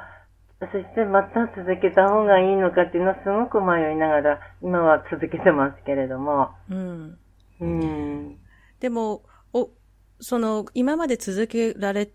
[0.60, 6.50] そしてまた続けた方がいいのかっていうのはすごく迷いながら、今は続けてますけれども。
[6.70, 7.18] うん。
[7.62, 8.38] うん。
[8.80, 9.70] でも、お、
[10.20, 12.10] その、今まで続けられ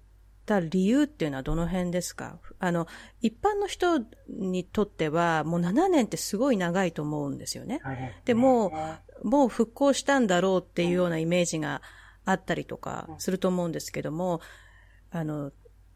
[0.45, 2.41] た理由っていうのはどの辺ですか？
[2.59, 2.89] あの、
[3.21, 7.81] 一般の人にとっては、もう7年ってすごい長いと思うんですよね。
[8.25, 8.73] でも、
[9.23, 11.81] もう復興したんだろうっていうようなイメージが
[12.25, 14.41] あったりとかすると思うんですけども、
[15.13, 15.53] あの、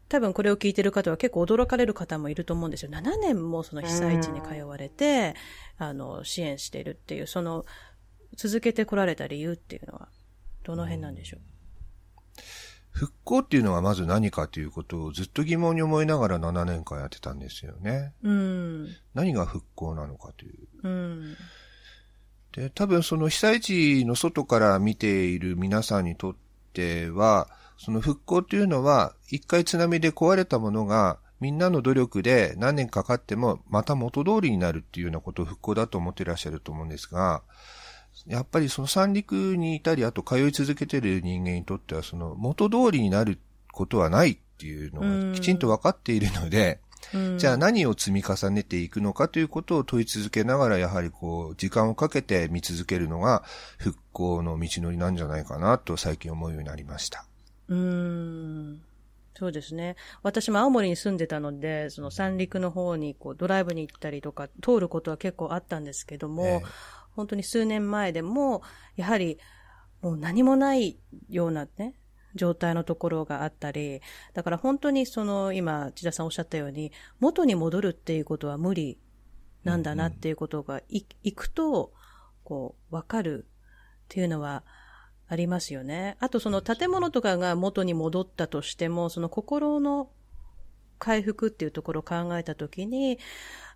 [0.09, 2.91] 多分これを聞いてる方は結構驚かれる方もいると思うんですよ。
[2.91, 5.35] 7年もその被災地に通われて、
[5.77, 7.65] あの、支援しているっていう、その、
[8.35, 10.07] 続けてこられた理由っていうのは、
[10.63, 11.41] どの辺なんでしょう、
[12.91, 18.13] 復興っていうのはまず何かということをずっと疑問に思いながら7年間やってたんですよね。
[18.23, 18.87] うん。
[19.13, 20.67] 何が復興なのかという。
[20.83, 21.35] うん。
[22.53, 26.35] で、多分その被災地の外から見ている皆さんにとっ
[26.73, 37.43] ては、その復興というのは、一回津波で壊れたものが、みんなの努力で何年かかっても、また元通りになるっていうようなことを復興だと思っていらっしゃると思うんですが、
[38.25, 43.39] やっぱりその三陸にいたり、あと通い続けている人間にとっては、その元通りになる
[43.71, 46.79] ことはないっていうのがきちんと分かっているので、
[47.37, 53.43] じゃあ何を積み重ねていくのかということを問い続けながら、やはりこう、時間をかけて見続けるのが
[53.77, 57.26] 復興の道のりなんじゃないかなと最近思うようになりました。
[57.69, 58.81] うん。
[59.35, 59.95] そうですね。
[60.23, 66.61] 私も青森に住んでたので、その三陸の方にこうドライブに行ったりとか通ることは結構あったんですけども、ええ、
[67.15, 68.63] 本当に数年前でも、
[68.95, 69.37] やはり
[70.01, 70.97] もう何もない
[71.29, 71.93] ようなね、
[72.35, 74.01] 状態のところがあったり、
[74.33, 78.99] だから本当にその今、千田さんおっしゃったように、元に戻るっていうことは無理
[79.63, 81.93] なんだなっていうことがい、いくと、
[82.43, 84.63] こう、わかるっていうのは、
[85.29, 86.15] ありますよね。
[86.19, 90.09] あとその建物とかが元に戻ったとしても、その心の
[90.99, 93.19] 回復っていうところを考えたときに、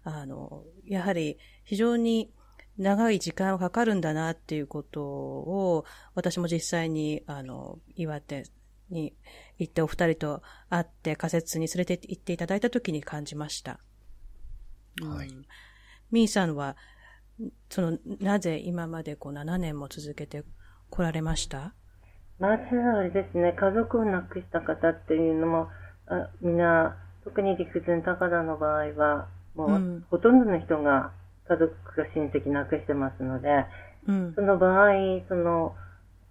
[0.04, 2.32] あの、やはり非常に
[2.78, 5.86] 長い時間がかかるんだなっていうことを、
[6.16, 8.46] 私も実際に、あの、岩手
[8.90, 9.14] に
[9.58, 13.80] 行ってお二人と会って仮説に連れて行っていただいたときに感じました。
[15.02, 15.32] はい。
[16.12, 16.78] ミーさんは、
[17.70, 20.44] その、なぜ今までこう7年も続けて
[20.92, 21.74] 来られました？
[22.40, 25.70] まずあれですね、家族を亡くした方っていうのも、
[26.08, 31.12] あみんな、特に陸前高田の場合は、もう、うん、ほとんどの人が
[31.48, 33.48] 家族か親戚亡くしてますので、
[34.08, 34.92] うん、その場合、
[35.30, 35.76] その、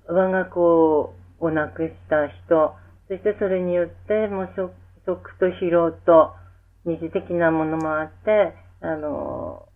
[0.06, 2.74] 我が子を亡くした人、
[3.08, 4.72] そしてそれによって、もう食
[5.06, 6.34] 食と疲労と
[6.84, 9.66] 二次的なものもあって、あの、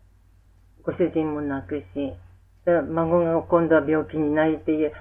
[0.82, 2.16] ご主人も亡くし、で
[2.66, 4.92] 孫が今度は病気になりっていう、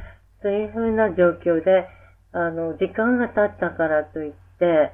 [0.41, 1.88] そういうふうな状況で、
[2.34, 4.91] あの、時間が経ったからといって、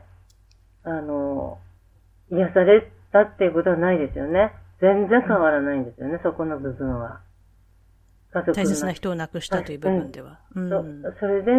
[0.83, 1.57] あの、
[2.31, 4.53] 癒されたっていうことはないですよね。
[4.81, 7.21] 全然変わらないんですよね、うん、そこの部分は。
[8.31, 10.39] 家族大切な人を亡くしたという部分では。
[10.55, 11.51] うん、そそれで、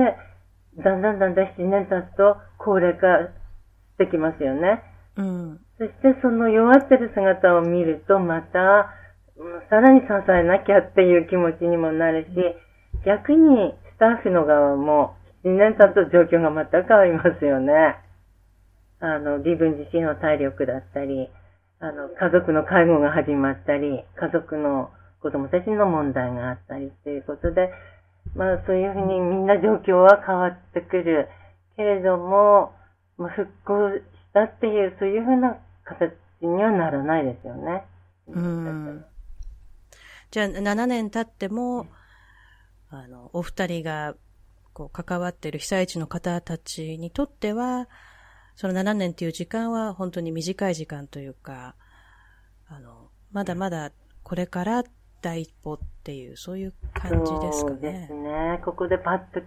[0.79, 4.83] だんだんだんだん7年経つと高齢化してきますよね。
[5.17, 8.95] うん、そしてその弱ってる姿を見るとまた、
[9.69, 12.31] さらに支えなきゃっていう気持ちにもなるし、
[13.07, 17.97] 逆にスタッフの側も7年経つと状況がまた変わりますよね。
[19.01, 21.31] あの、自分自身の体力だったり、
[21.81, 24.91] あの、家族の介護が始まったり、家族の
[25.23, 27.71] 子供たちの問題があったりっていうことで、
[28.35, 31.29] まあそういうふうにみんな状況は変わってくる。
[31.81, 32.75] けれども、
[33.17, 34.03] まあ、復興し
[34.35, 37.85] たっていう、そういうふうな形にはならないですよね。
[38.29, 39.05] うん。
[40.31, 41.87] じゃあ、7年経っても、
[42.89, 44.15] あの、お二人が、
[44.73, 47.89] こう、関わっている被災地の方たちにとっては、
[48.57, 51.75] その7年という時間は本当に短い時間というか、
[52.69, 53.91] あの、まだまだ
[54.23, 54.85] これから
[55.23, 57.75] 第一歩っていう、そういう感じですかね。
[57.75, 58.61] そうですね。
[58.65, 59.41] ここでパッと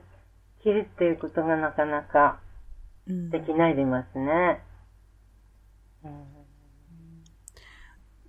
[0.63, 2.39] 切るっていうことがなかなか
[3.08, 4.62] できないでますね。
[6.04, 6.42] うん、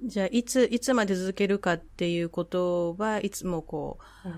[0.06, 4.34] じゃあ、いつ、いつまで続けるかっていうことはいつもこう、うん、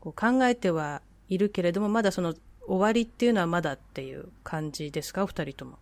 [0.00, 2.34] こう考えてはいるけれども、まだその
[2.66, 5.22] 終わりっていうのはまだっていう感じですか？
[5.22, 5.78] お二人とも。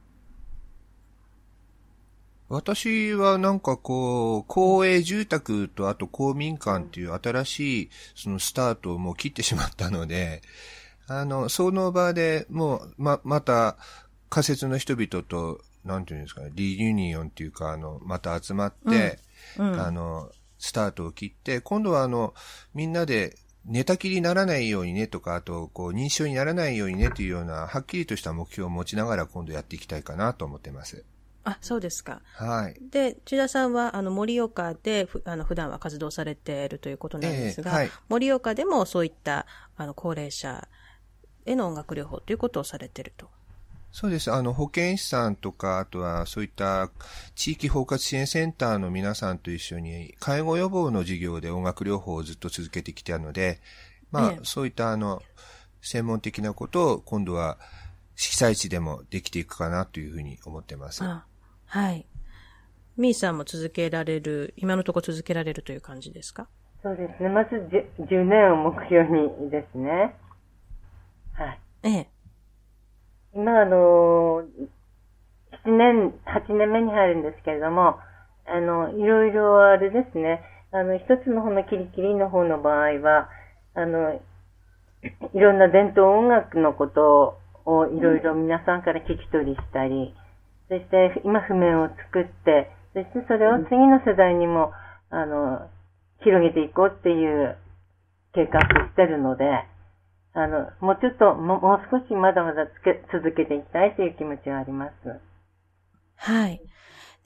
[2.48, 10.42] 私はなんかこう、公営住宅とあと公民館っていう新しいそのスタートをもう切ってしまったので、
[11.08, 13.78] あの、その場でもう、ま、また
[14.28, 19.18] 仮設の人々と、なんていうんですかね、リユニオンっていうか、あの、また集まって、
[19.58, 22.34] うんうん、あの、スタートを切って、今度はあの、
[22.74, 31.04] みんなで寝たきりにならないようにねとか、あと、こう、認証にならないようにねというような、はっきりとした目標を持ちながら今度やっていきたいかなと思ってます。
[31.44, 32.22] あ、そうですか。
[32.34, 32.76] はい。
[32.90, 40.68] で、千田さんは、あの、盛岡で、あの、普段は活動されているということなんですが、えーはい、盛岡でもそういった、あの、高齢者
[41.46, 43.28] への音楽療法ということをされていると。
[43.92, 44.32] そうです。
[44.32, 46.90] あの、保健師さんとか、あとはそういった
[47.34, 53.60] 地域包括支援センターの皆さんと一緒に、介護予防の授業で音楽療法をずっと続けてきたので、
[54.10, 55.22] まあ、ええ、そういったあの、
[55.82, 57.58] 専門的なことを今度は
[58.16, 61.04] 被災地でもできていくかなというふうに思ってます。
[61.04, 61.26] あ
[61.66, 62.06] はい。
[62.96, 66.48] ミーさんも続けられる、今のところ続けられるという感じですか？
[66.82, 67.28] そうですね。
[67.28, 67.56] まず
[68.00, 69.04] 10, 10年を目標
[69.44, 70.14] にですね。
[71.32, 71.60] はい。
[71.82, 72.08] ええ。
[73.34, 74.42] 今、あの、
[75.64, 77.98] 7年、8年目に入るんですけれども、
[78.46, 80.42] あの、いろいろあれですね。
[80.72, 83.28] あの、一つの方のキリキリの方の場合は、
[83.74, 84.14] あの、
[85.34, 90.14] いろんな伝統音楽のことをいろいろ皆さんから聞き取りしたり、
[90.68, 94.72] そして今譜面を作って、そしてそれを次の世代にも、
[95.10, 95.68] あの、
[96.20, 97.56] 広げていこうっていう
[98.34, 99.44] 計画してるので、
[100.34, 104.92] あの、もうちょっと、ももう少しまだまだつけ続けていきたいという気持ちはあります。
[106.16, 106.62] はい。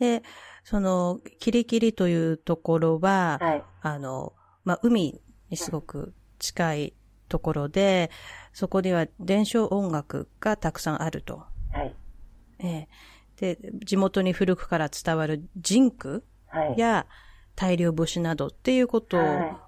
[0.01, 0.23] で、
[0.65, 4.33] その、キリキリというところは、はい、あの、
[4.65, 6.95] まあ、海にすごく近い
[7.29, 8.11] ところで、
[8.53, 11.45] そこでは伝承音楽がたくさんあると。
[11.73, 11.95] はい。
[12.59, 16.25] えー、で、地元に古くから伝わるジンク
[16.77, 17.07] や
[17.55, 19.66] 大量節などっていうことを、はい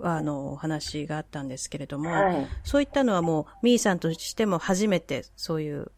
[0.00, 5.90] あの、お話があったんですけれども、はい、そういったのはもう、ミーさんとしても初めてそういう、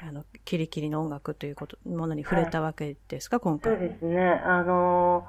[0.00, 3.72] あの、キリキリの音楽ということ、ものに触れたわけですか、はい、今回。
[3.72, 4.20] そうですね。
[4.44, 5.26] あの、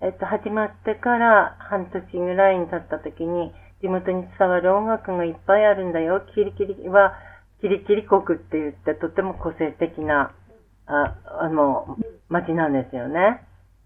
[0.00, 6.22] えっと、始まってから半年ぐらいに経った時に、地元に伝わる音楽がいっぱいあるんだよ。
[6.34, 7.14] キリキリは、
[7.60, 10.32] キリキリ国って言って、とても個性的な、
[10.86, 11.96] ああの、
[12.28, 13.44] 街なんですよね。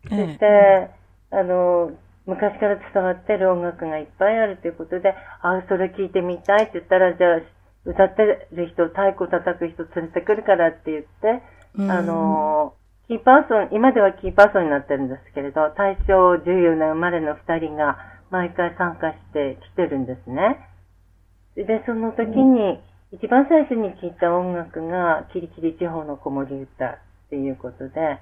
[0.09, 0.91] そして、
[1.31, 1.93] あの、
[2.27, 7.41] 昔から伝わってる音楽がいっぱいあるということで、あ、それ聞いてみたいって言ったら、じゃあ、
[7.85, 11.43] 歌ってる人、太鼓叩く人連れてくるからって言って、
[11.79, 12.75] あの、
[13.07, 17.97] キーパーソン、今ではキーパーソンになってるんですけれど、大正14年生まれの二人が
[18.31, 20.59] 毎回参加してきてるんですね。
[21.55, 22.83] で、その時に、
[23.13, 26.99] 一番最初に聴いた音楽が、キリキリ地方の子守歌っ
[27.31, 28.19] ていうことで、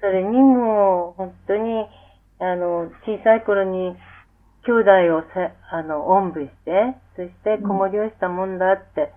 [0.00, 1.86] それにも、本当に、
[2.38, 3.96] あの、小さい頃に
[4.64, 9.12] 兄弟をせあの、おんぶして、そして子守をしたもんだって、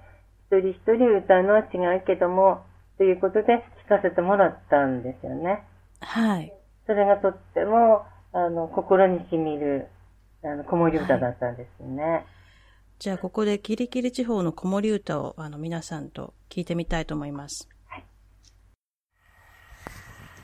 [0.51, 2.63] 一人一人歌うのは違うけども、
[2.97, 5.63] ということで聞かせてもらったんですよね。
[6.01, 6.53] はい。
[6.85, 9.87] それがとっても、あの、心に染みる
[10.43, 12.03] あの、子守歌だったんですね。
[12.03, 12.25] はい、
[12.99, 17.67] じゃあ、ここでキリキリ地方の子守歌を、あの、皆さんと聞いてみたいと思います。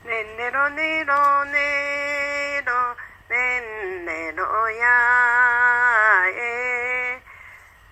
[0.04, 0.24] はい。
[0.36, 1.14] ねろねろ
[1.46, 2.94] ねろ、
[3.30, 4.84] ねんねろや
[6.28, 7.22] え、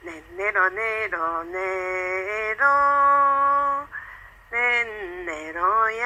[0.04, 1.56] ねんねろねろね
[2.60, 2.68] ろ、
[4.52, 6.04] ねんねろや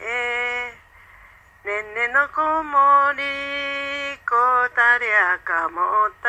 [0.00, 0.70] え、
[1.66, 3.18] ねんねの子守
[4.24, 4.36] こ
[4.74, 5.80] たりゃかも
[6.22, 6.28] た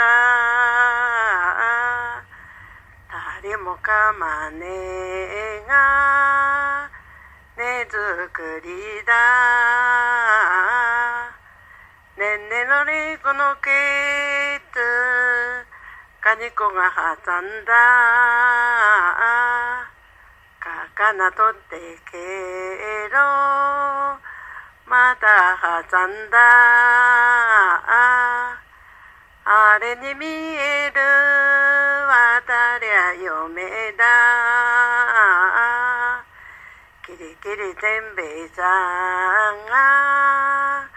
[3.08, 4.66] たりもかまね
[5.68, 6.15] が
[7.86, 7.98] ねず
[8.34, 9.14] くりだ。
[12.18, 13.70] ねんねのりこのけ
[14.74, 14.82] つ
[16.20, 17.74] かにこがはさんだ。
[20.60, 21.78] かかなとって
[22.10, 22.18] け
[23.14, 23.20] ろ。
[24.90, 26.38] またはさんだ。
[29.46, 31.00] あれに見える。
[32.08, 33.62] わたりゃ嫁
[33.92, 34.65] だ。
[37.46, 38.66] キリキリせんべいさん
[39.70, 40.90] が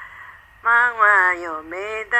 [0.64, 1.76] まは嫁
[2.08, 2.16] だ。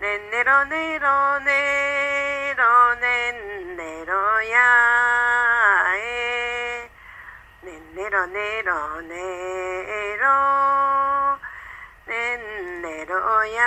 [0.00, 3.34] ねんねろねろねろねん
[3.76, 4.62] ねろや
[5.98, 6.86] え。
[7.66, 9.10] ねんねろねろね
[10.22, 10.30] ろ。
[12.06, 13.58] ねんねろや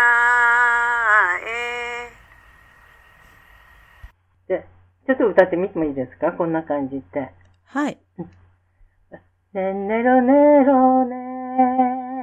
[4.47, 4.64] え、
[5.06, 6.32] ちょっと歌ってみてもいいですか？
[6.32, 7.41] こんな感じで。
[7.74, 7.97] はい。
[9.53, 10.34] ねんねろね
[10.65, 11.15] ろね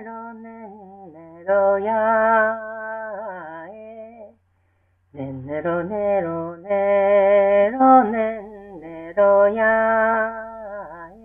[0.05, 1.94] ろねんねろや
[3.72, 4.34] え
[5.14, 9.64] ねんねろねろねろねんねろや
[11.16, 11.24] え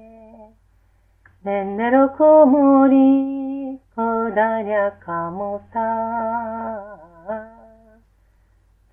[1.43, 5.61] ねんねろこもり、こだりゃかも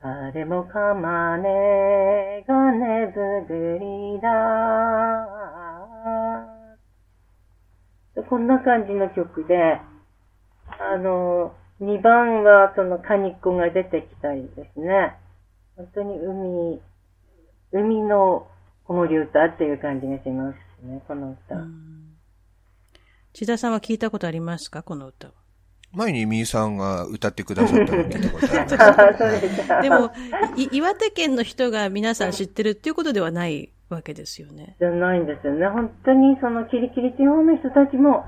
[0.00, 0.08] た。
[0.32, 3.20] 誰もかまねがねず
[3.52, 4.28] ぐりだ。
[8.28, 9.80] こんな感じの曲で、
[10.78, 15.16] あの、2番はそのカニっ子が出てきたりですね。
[15.76, 16.80] 本当に海、
[17.72, 18.46] 海の
[18.84, 21.56] 子守歌っていう感じがしますね、この歌。
[23.32, 24.82] 千田さんは聞いたことありますか？
[24.82, 25.39] この歌は。
[25.92, 30.14] 前にみーさんが歌ってくださったの聞いたことあります。
[30.54, 34.76] でも、岩手県の人が皆さん知ってるっていうことではないわけですよね。
[34.78, 35.66] じゃないんですよね。
[35.66, 38.24] 本当にそのキリキリ地方の人たちも、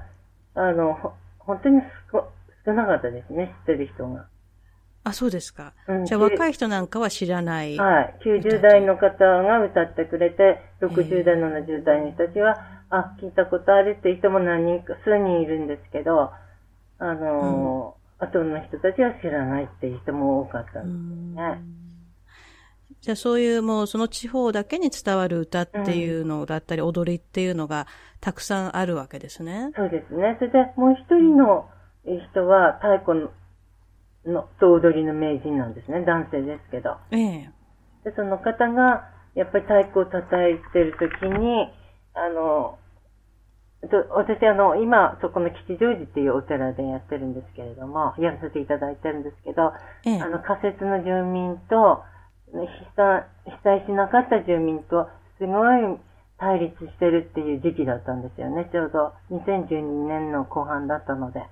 [0.55, 1.81] あの、本当に
[2.65, 4.27] 少なかったですね、知ってる人が。
[5.05, 5.73] あ、そうですか。
[5.89, 7.77] うん、じゃあ若い人なんかは知らない。
[7.77, 8.15] はい。
[8.25, 12.57] 90代の方が歌ってくれて、60代、70代の人たちは、
[12.91, 16.31] あ、聞いたことあるって人も何人か、数人いるんですけど、
[17.03, 21.83] あのー、うん、後の人たちは知らないっていう人も多かったんですね。
[23.01, 27.89] じゃあそういうもうその地方だけに伝わる歌っていうのだったり、踊りっていうのが
[28.21, 29.73] たくさんあるわけですね。
[29.75, 30.37] そうですね。
[30.39, 31.69] それでもう一人の
[32.05, 33.29] 人は太鼓
[34.25, 36.05] の総踊りの名人なんですね。
[36.05, 36.97] 男性ですけど。
[37.11, 37.51] ええ。
[38.05, 41.67] で、その方が、やっぱり太鼓を叩いてるときに、
[42.15, 42.79] あの、
[43.83, 49.73] 私、あの、今、そこの吉祥寺っていうお寺でやってるんですけれども、やらせていただいてるんですけど、
[50.05, 52.03] ええ、あの、仮設の住民と、
[52.53, 52.59] 被
[52.95, 55.09] 災、被災しなかった住民と、
[55.39, 55.99] すごい
[56.39, 58.69] 対立してるっていう時期だったんですよね。
[58.71, 61.43] ちょうど2012年の後半だったので。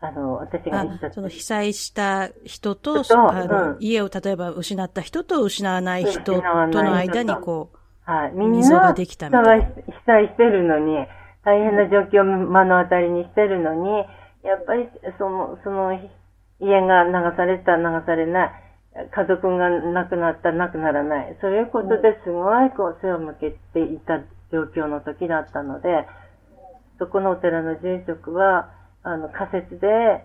[0.00, 7.75] あの、私が行ったその被災した人と、あの、うん、家を例えば失った人と失わない人との間にこう、
[8.06, 8.32] はい。
[8.34, 10.94] みんな、被災してるのに、
[11.44, 14.06] 大変な状況を目の当たりにしてるのに、
[14.42, 14.88] やっぱり、
[15.18, 15.92] その、その、
[16.60, 18.50] 家が流された、流されない、
[19.10, 21.36] 家族が亡くなった、亡くならない。
[21.40, 24.20] そういうことですごい、こう、背を向けていた
[24.52, 26.06] 状況の時だったので、
[26.98, 28.70] そこのお寺の住職は、
[29.02, 30.24] あの、仮設で、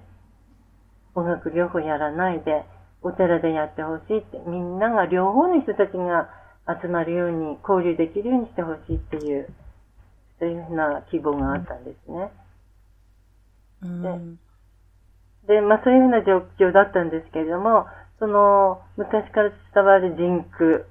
[1.15, 2.63] 音楽療法やらないで、
[3.01, 6.29] お寺でやってほしいって、みんなが、両方の人たちが、
[6.79, 9.49] 集まるように、交流できるようにしてほしいっていう、
[10.39, 12.31] そういうふうな希望があったんですね。
[13.83, 14.35] うん、
[15.47, 17.85] で、で、まあそういうふうな状況だったんですけれども、
[18.19, 20.85] その、昔から伝わる人句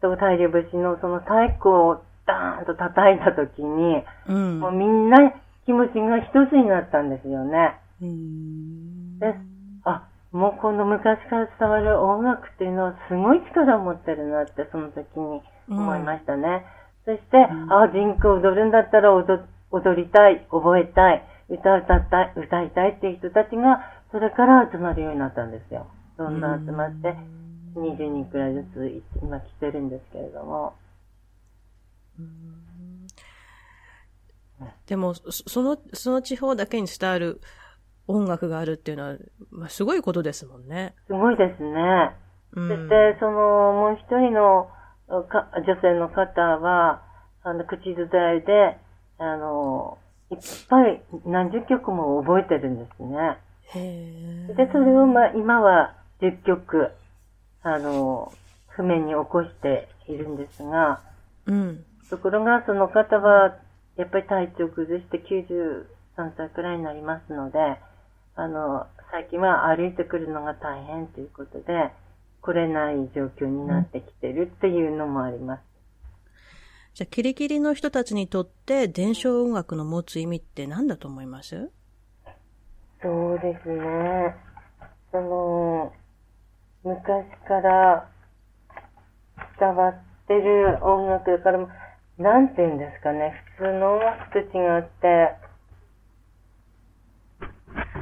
[0.00, 5.32] と大量節のその太鼓をダーンと叩いたときに、うん、もうみんな
[5.64, 7.80] 気持ちが一つになったんですよね。
[9.20, 9.34] で、あ、
[10.34, 16.66] もうこの昔から伝わる音楽っていうのはすごい力を持ってるなってその時に思いましたね。
[17.06, 21.22] うん、そして、うん、あ、人口踊るんだったら踊踊りたい、覚えたい。
[21.48, 23.78] 歌歌ったい、歌いたいっていう人たちが、
[24.10, 25.86] それから集まるようになったんですよ。
[26.18, 27.14] どんどん集まって、
[27.76, 30.74] 20人くらいずつ今来てるんですけれども。
[34.86, 37.40] でも、その、その地方だけに伝わる
[38.06, 39.16] 音楽があるっていうのは、
[39.50, 40.94] まあ、すごいことですもんね。
[41.06, 42.16] すごいですね。
[42.54, 44.68] そして、その、もう一人の
[45.28, 47.02] か女性の方は、
[47.42, 47.94] あの、口伝
[48.36, 48.78] えで、
[49.18, 49.98] あの、
[50.30, 50.38] いっ
[50.68, 53.38] ぱい何十曲も覚えてるんですね。
[54.54, 56.90] で、それを、まあ、今は10曲、
[57.62, 58.32] あの、
[58.68, 61.00] 譜面に起こしているんですが、
[61.46, 61.84] うん。
[62.10, 63.56] ところが、その方は、
[63.96, 67.58] やっぱり体調崩して93歳くらいになりますので、
[68.36, 71.92] あの、最近は歩いてくるのが大変ということで、
[72.40, 75.60] 来れない状況になってきてるっていうのもあります。
[76.94, 81.70] じゃあ、キリキリの人たちにとって伝承音楽の持つ意味って何だと思います？
[83.02, 84.36] そうですね。
[85.10, 85.92] その、
[86.82, 88.08] 昔から
[89.58, 89.94] 伝わっ
[90.28, 91.66] てる音楽だから、
[92.18, 95.34] なんて言うんですかね、普通の音楽と違って、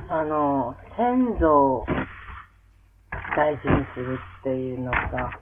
[0.08, 1.86] あの、先祖を
[3.36, 5.40] 大事にするっていうのが。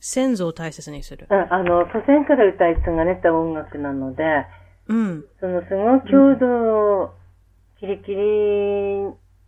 [0.00, 1.26] 先祖を大切にする。
[1.28, 4.22] うん、あの、祖先から歌い継がれた音楽なので、
[4.88, 5.24] うん。
[5.40, 7.14] そのすごい郷土、
[7.80, 8.18] キリキリ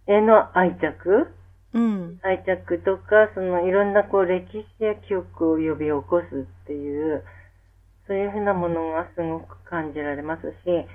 [0.06, 1.28] への愛着
[1.72, 2.18] うん。
[2.22, 4.44] 愛着とか、そのいろんなこう歴
[4.78, 7.24] 史や記憶を呼び起こすっていう、
[8.06, 10.86] そういうふうなものがすごく感じられますし、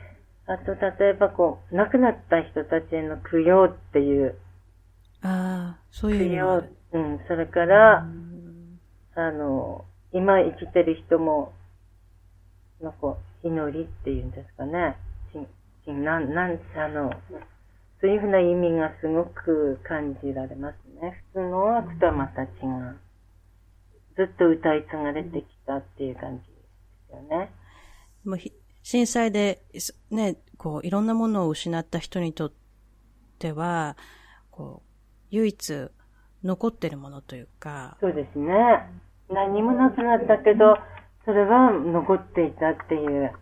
[0.47, 4.35] あと、例えばこう、亡くなった人たちへの供養っていう。
[5.21, 6.63] ああ、そういう供養。
[6.93, 8.05] うん、それから、
[9.15, 11.53] あの、今生きてる人も、
[12.81, 14.97] のこう、祈りっていうんですかね。
[15.85, 17.11] しなん、なん、あの、
[18.01, 21.23] そういうふうな意味がすごく感じられますね。
[21.33, 22.99] 普通の音楽とはまた違う。
[24.15, 26.53] ずっと歌い継がれてきたっていう感じで
[27.09, 27.51] すよね。
[28.23, 28.37] もう
[28.85, 29.63] 震災で、
[30.11, 32.51] ね、こう、いろんなものを失った人にとっ
[33.39, 33.97] ては、
[34.51, 34.89] こう、
[35.31, 35.89] 唯一
[36.43, 37.97] 残ってるものというか。
[37.99, 38.53] そうですね。
[39.27, 40.77] 何もなくなったけど、
[41.25, 43.33] それは残っていたっていう。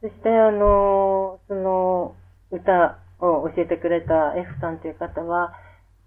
[0.00, 2.16] そして、あの、その、
[2.50, 5.54] 歌を教えてくれた F さんという方は、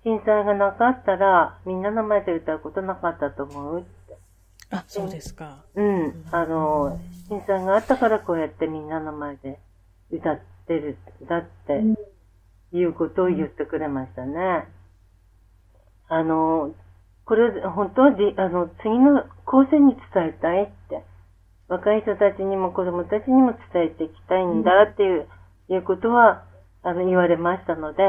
[0.03, 3.83] 震災がなかったら、みんなの前で歌うことなかったと思うっ。
[4.71, 5.65] あ、そうですか。
[5.75, 6.25] うん。
[6.31, 9.59] あの、震災があったからこうやってみんなの前で
[10.11, 10.97] 歌ってる、
[11.27, 11.81] だって、
[12.71, 14.67] いうことを言ってくれましたね。
[16.07, 16.73] あの、
[17.25, 21.03] これ、本当はじ、あの、次の後世に伝えたいって。
[21.67, 25.27] 若い人たちにも子供たちにも伝えていきたいんだっていう、
[25.69, 26.43] いうことは、
[26.83, 28.03] あの、言われましたので、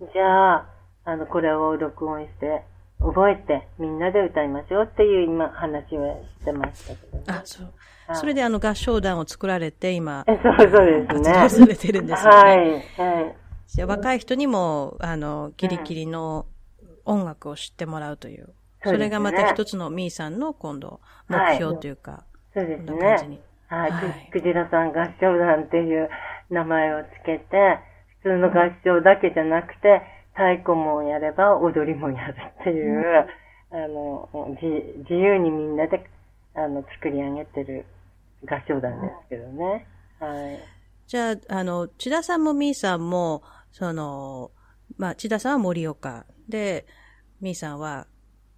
[0.00, 0.66] じゃあ、
[1.04, 2.64] あの、これを録音して、
[3.00, 7.72] 覚えて、みんなで歌いましょうっていう今、話はしてましたけど、ね、あ、そう。
[8.12, 10.24] それであの合唱団を作られて、今。
[10.26, 10.40] そう
[10.70, 11.48] そうですね。
[11.48, 12.38] されてるんですよね。
[12.38, 12.58] はい。
[12.60, 13.36] はい。
[13.66, 16.46] じゃ若い人にも、あの、キリキリの
[17.04, 18.54] 音楽を知ってもらうという。
[18.84, 23.40] それがまた一つのミーさんの今度、目標というか、そうですね。
[23.68, 24.28] はい。
[24.30, 26.08] クジラさん合唱団っていう
[26.50, 27.78] 名前をつけて、
[28.22, 30.02] 普通の合唱だけじゃなくて、
[30.34, 33.28] 太鼓もやれば踊りもやるっていう、
[33.72, 34.28] うん、あの、
[34.60, 36.04] 自由にみんなで、
[36.54, 37.84] あの、作り上げてる
[38.46, 39.86] 合唱団ですけどね。
[40.20, 40.58] はい。
[41.06, 44.50] じゃあ、あの、千田さんもミーさんも、その、
[44.96, 46.86] まあ、千田さんは盛岡で、
[47.40, 48.06] ミーさんは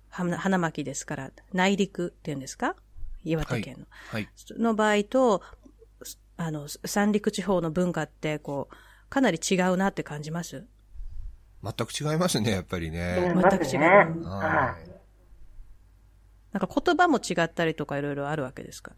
[0.09, 2.77] 花巻ですから、内陸っていうんですか？
[3.25, 3.87] 岩手県の。
[4.11, 4.23] はい。
[4.25, 5.43] はい、の場合と、
[6.37, 8.75] あの、三陸地方の文化って、こう、
[9.09, 10.67] かなり違うなって感じます？
[11.77, 13.33] 全く違いますね、やっぱりね。
[13.35, 13.81] 全く違う。
[14.25, 14.91] はい。
[16.53, 18.93] なんか言葉も違ったりとかいろいろあるわけですか？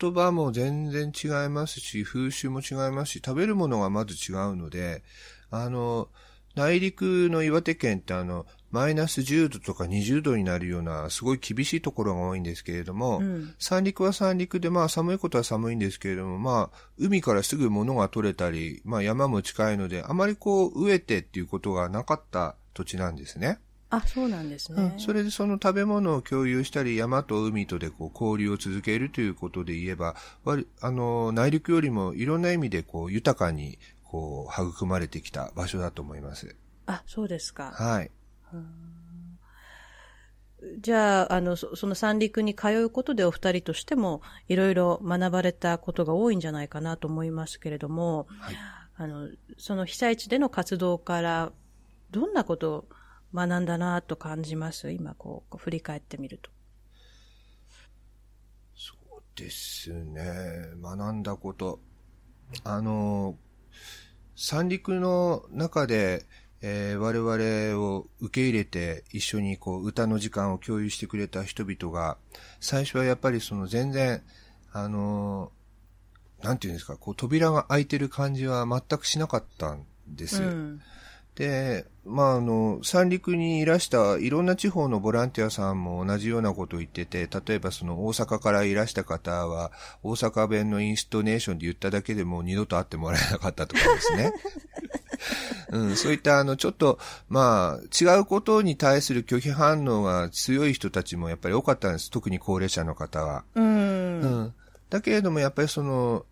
[0.00, 5.02] 言葉も全然違いますし、風習も違いますし、食べるものがまず違うので、
[5.50, 6.08] あの、
[6.54, 23.58] 内陸の岩手県ってあの、マイナス10度とか20度になるようなすごい厳しいところが多いんですけれども、うん、三陸は三陸でまあ寒いことは寒いんですけれども、まあ海からすぐ物が取れたり、まあ山も近いので、あまりこう植えてっていうことがなかった土地なんですね。
[23.90, 24.92] あ、そうなんですね。
[24.94, 30.14] うん、それでその食べ物を共有したり、山と海とでこう交流を続けるということで言えば、
[30.80, 36.54] あの、内陸よりもいろんな意味でこう豊かにこう育まれてきた場所だと思います。
[36.86, 37.72] あ、そうですか。
[37.72, 38.10] はい。
[40.80, 48.56] じゃあ、あの、その三陸に通うことでお二人としても、いろいろ学ばれたことが多いんじゃないかなと思いますけれども、はい、
[48.96, 51.52] あの、その被災地での活動から、
[52.10, 52.88] どんなことを
[53.32, 54.90] 学んだなと感じます？
[54.90, 56.50] 今、こう、振り返ってみると。
[58.74, 60.24] そうですね。
[60.82, 61.78] 学んだこと。
[62.64, 63.36] あの、
[64.34, 66.26] 三陸の中で、
[66.60, 72.16] えー、我々を受け入れて一緒にこう歌の時間を共有してくれた人々が、
[72.60, 74.22] 最初はやっぱりその全然、
[74.72, 80.42] あのー、なんていうんですか、こう扉が開いてる感じは全くしなかったんです。
[80.42, 80.80] うん、
[81.36, 89.70] で、まあ、あの、三陸にいらしたいろんな地方のボランティアさんも同じようなことを言ってて、例えばその大阪からいらした方は、
[90.02, 94.32] 大阪弁のインストネーションで言っただけでもう二度と会ってもらえなかったとかですね。
[95.70, 96.98] うん、そういったあの、ちょっと、
[97.28, 102.10] まあ、違うことに対する拒否反応が強い人たちもやっぱり多かったんです。
[102.10, 103.44] 特に高齢者の方は。
[103.54, 103.64] うん。
[103.64, 104.54] うん。
[104.90, 106.24] だけれども、やっぱりその、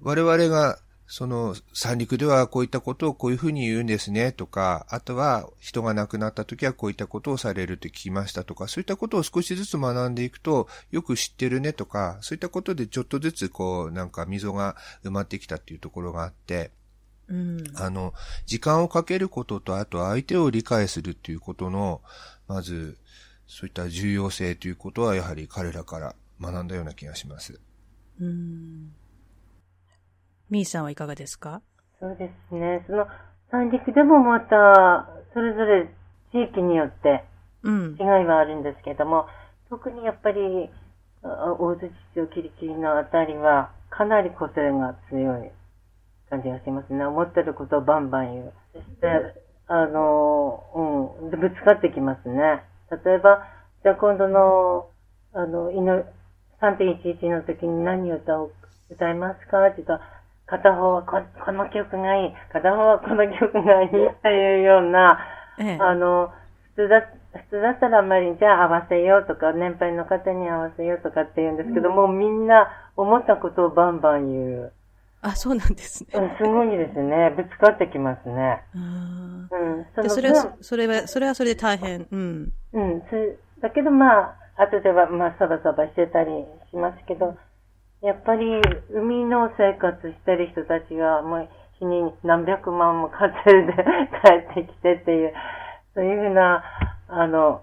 [0.00, 16.70] 我々がその三陸ではこういったことをこういうふうに言うんですねとか、あとは人が亡くなった時はこういったことをされると聞きましたとか、そういったことを少しずつ学んでいくと、よく知ってるねとか、そういったことでちょっとずつこう、なんか溝が埋まってきたっていうところがあって、
[17.28, 18.12] うん、あの、
[18.46, 22.02] 時間をかけることと、あと相手を理解するっていうことの、
[22.48, 22.98] まず、
[23.46, 27.60] そういった重要性ということは、やはり彼らから学んだような気がします。
[28.20, 28.92] うん。
[30.50, 31.62] みーさんはいかがですか？
[32.00, 32.84] そうですね。
[32.86, 33.06] その、
[33.50, 35.88] 三陸でもまた、それぞれ
[36.32, 37.24] 地域によって
[37.64, 39.26] 違いはあるんですけども、
[39.70, 40.70] うん、特にやっぱり、
[41.22, 45.50] 大槌町キリキリのあたりは、かなり個性が強い
[46.30, 47.04] 感じがしますね。
[47.04, 48.52] 思ってることをバンバン言う。
[48.72, 49.06] そして、
[49.66, 52.64] あの、うん、ぶつかってきますね。
[52.90, 53.46] 例えば、
[53.82, 54.88] じゃあ今度の、
[55.32, 55.70] あの、
[56.60, 58.50] 3.11の時に何を歌を
[58.90, 59.66] 歌いますか？
[59.66, 60.00] って言ったら、
[60.46, 65.18] 片方はここの曲がいい、片方はこの曲がいい っていうような、
[65.58, 66.32] ええ、あの、
[66.74, 74.72] 普通だ、普通だったらあんまりじゃあ合わせようとか、年配の方に合わせようとかって言うんですけど、うん、もうみんな思ったことをバンバン言う。
[75.24, 76.10] あ、そうなんですね。
[76.12, 77.32] うん、すごいですね。
[77.34, 78.62] ぶつかってきますね。
[78.74, 79.48] うん。
[79.96, 82.06] そそれは、それは、それはそれで大変。
[82.10, 82.52] うん。
[82.74, 83.02] うん。
[83.60, 87.36] だけどまあ、後ではまあ、サバサバしてたりしますけど、
[88.02, 88.60] やっぱり
[88.92, 91.48] 海の生活してる人たちがもう
[91.78, 93.72] 日に何百万も稼いで
[94.52, 95.32] 帰ってきてっていう、
[95.94, 96.62] そういうふうな、
[97.08, 97.62] あの、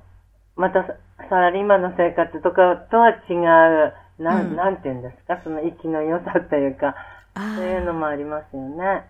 [0.56, 0.84] また
[1.30, 6.96] サラリーマンの生活とかとは違う、なん、うん、なんて言うんですか、その息の良さというか、
[7.36, 9.06] そういうのもありますよね。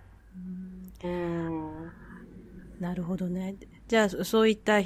[1.03, 1.91] うん。
[2.80, 3.55] なるほどね。
[3.88, 4.82] じゃあ、そういった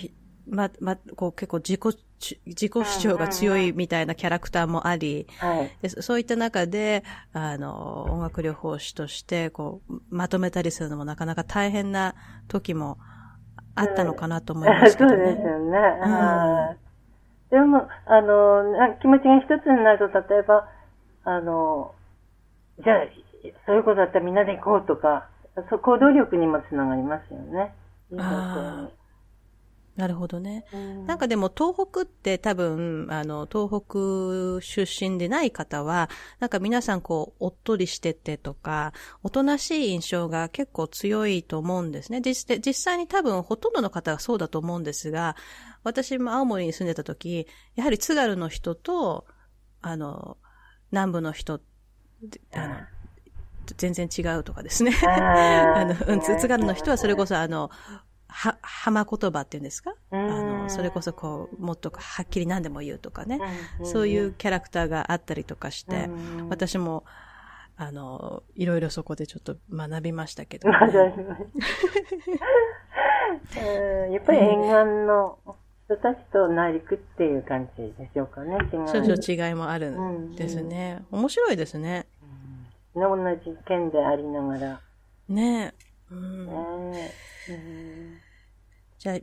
[0.48, 1.98] ま、ま、こう結構自己、
[2.46, 12.16] 自己主張が強いみたいなキャラクターもあり、はい、でそういった中で、あの、音楽療法士として、こう、まとめたりするのもなかなか大変な
[12.48, 12.98] 時も
[13.76, 15.16] あったのかなと思いますけどね。
[15.16, 15.78] そうですよね。
[17.52, 20.68] うん、でも、あの、気持ちが一つになると、例えば、
[21.24, 21.94] あの、
[22.84, 23.06] じゃあ、
[23.66, 25.30] そういうことだったらみんなで行こうとか、
[25.70, 27.74] そ行動力にもつながりますよね。
[28.12, 28.18] いい
[29.96, 30.66] なるほどね。
[30.74, 38.91] うん、なんかでも東北って多分、あの、東北出身でない方は、なんか皆さんこう、おっとりしててとか、
[39.24, 42.20] おとなしい印象が結構強いと思うんですね。
[42.20, 45.38] 実実際に多分ほとんどの方はそうだと思うんですが、
[45.86, 49.26] 私も青森に住んでた時、やはり津軽の人と、
[49.82, 50.36] あの、
[50.91, 51.62] 南部の人、
[52.54, 52.76] あの、
[53.78, 54.91] 全然違うとかですね。
[55.05, 57.70] あ の、うん、津軽の人はそれこそあの、
[58.28, 59.95] は、浜言葉っていうんですか？
[60.11, 63.39] あの、それこそこう、もっとはっきり何でも言うとかね、
[63.84, 66.09] そういうキャラクターがあったりとかして、
[66.49, 67.05] 私も、
[67.78, 70.76] あの、いろいろそこでちょっと学びましたけど、ね
[74.11, 74.72] やっぱり沿岸
[75.07, 75.38] の
[75.86, 78.88] 人たちと内陸っていう感じでしょうかね、違い。
[78.88, 79.16] そうそう
[79.47, 81.03] 違いもあるんですね。
[81.11, 82.07] 面白いですね。
[82.96, 84.82] うん、同じ県でありながら。
[85.28, 85.74] ね
[86.12, 86.14] え。
[86.14, 87.12] うん、ね
[87.50, 88.22] え。
[88.98, 89.20] じゃあ、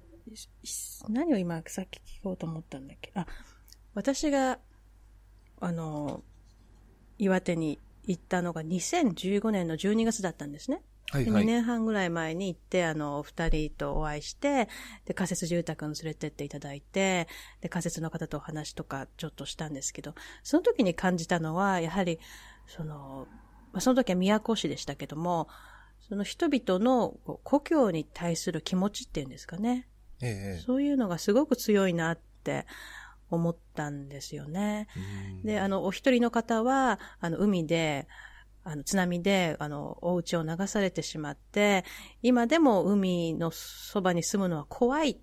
[1.09, 3.13] 何を今さっき聞こうと思ったんだっけ？
[3.15, 3.27] あ、
[3.95, 4.59] 私が、
[5.61, 6.23] あの、
[7.19, 10.83] 岩手に行ったのが2015年の12月だったんですね。
[11.11, 14.69] はいはい、2年半ぐらい前に行って、あの、二人とお会いして、
[15.05, 17.29] で、仮設住宅に連れてっていただいて、
[17.61, 22.19] で、仮設の方とお話とかちょっとしたんですけど、その時に感じたのは、やはり、
[22.67, 23.27] その、
[23.73, 25.49] まあ、その時は宮古市でしたけども、
[26.01, 29.89] その人々の故郷に対する気持ちっていうんですかね。
[30.21, 32.67] ええ、そういうのがすごく強いなっって
[33.31, 34.89] 思ったんですよね。
[35.45, 38.09] で、あの、お一人の方は、あの、海で、
[38.65, 41.85] あの、津波で、あの、お家を流されてしまって、
[42.21, 45.17] 今でも海のそばに住むのは怖いっ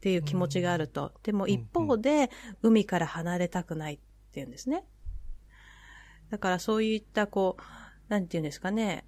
[0.00, 1.12] ていう気持ちがあると。
[1.24, 2.30] でも一方で、
[2.62, 3.98] 海から離れたくないっ
[4.30, 4.84] ていうんですね。
[6.30, 7.62] だからそういった、こう、
[8.08, 9.06] なんていうんですかね、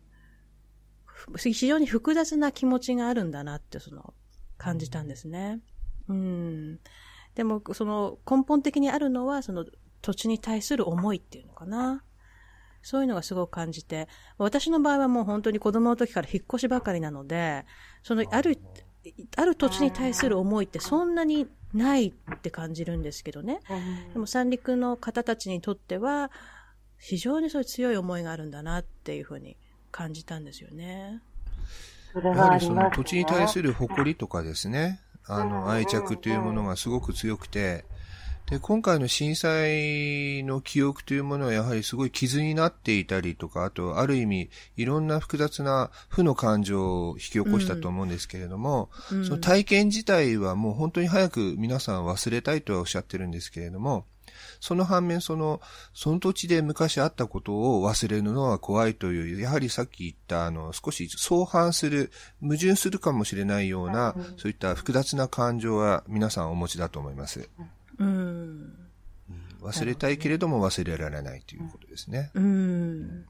[1.37, 4.15] 非常に複雑な気持ちがあるんだなって、その、
[4.57, 5.61] 感じたんですね。
[6.09, 6.81] うん。
[7.35, 9.65] でも、その、根本的にあるのは、その、
[10.01, 12.05] 土地に対する思いっていうのかな。
[12.83, 14.09] そういうのがすごく感じて、
[14.39, 17.67] 私の場合はもう本当に子供の時から引っ越しばかりなので、
[18.03, 18.59] その、ある、
[19.37, 23.61] ある土地に対する思いってそんなにないって感じるんですけどね。
[24.13, 26.31] でも三陸の方たちにとっては、
[26.99, 29.57] 非常にそういう強い思いがあるんだなっていうふうに
[29.91, 31.23] 感じたんですよね。
[32.15, 37.85] やはりその土地に対する誇りとかですね、あの、愛着というものがすごく強くて、
[38.51, 54.07] で、今回の震災の記憶というものはやはりすごい傷になっていたりとか、あと、ある意味、いろんな複雑な負の感情を引き起こしたと思うんですけれども、うん、その体験自体はもう本当に早く皆さん忘れたいとはおっしゃってるんですけれども、
[54.61, 55.61] その反面、その、
[55.95, 67.49] その土地で昔あったことを忘れるのは怖いという、やはりさっき言った、あの、少し相反する、矛盾するかもしれないような、そういった複雑な感情は皆さんお持ちだと思います。
[67.99, 68.89] うん。
[69.61, 72.31] 忘れたいけれども忘れられないということですね。
[72.35, 73.09] うん。
[73.09, 73.27] なる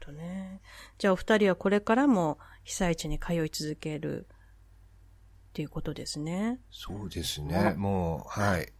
[0.00, 0.60] ほどね。
[0.98, 6.58] じゃあお二人はこれからも被災地に通い続けるっていうことですね。
[6.72, 7.74] そうですね。
[7.76, 8.72] もう、はい。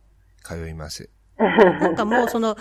[0.44, 1.10] 通います。
[1.36, 2.56] なんかもうその、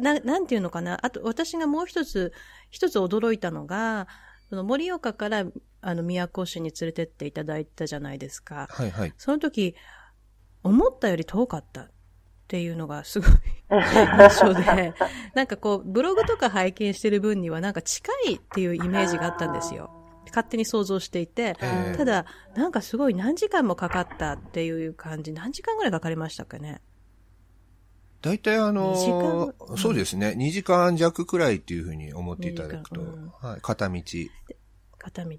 [0.00, 0.98] ななんていうのかな？
[1.04, 2.32] あと私がもう一つ、
[2.70, 4.08] 一つ驚いたのが、
[4.50, 5.44] その盛岡から
[5.80, 8.66] あの宮古市に連れてっていただいたじゃないですか。
[8.70, 9.14] はいはい。
[9.16, 9.76] その時、
[10.64, 11.90] 思ったより遠かったっ
[12.48, 13.30] ていうのがすごい
[13.70, 14.94] 印象で、
[15.34, 19.94] なんかこう、ブログとか拝見してる分にはなんか近いっていうイメージがあったんですよ。
[20.26, 21.54] 勝手に想像していて、
[21.96, 26.80] ただ、なんかすごい何時間もかかったっていう感じ、何時間ぐらいかかりましたかね？
[28.20, 34.02] 大体あのー、そうですね、2時間弱くらいっていうふうに思っていただくと、うん、はい、片道。
[34.98, 35.38] 片道。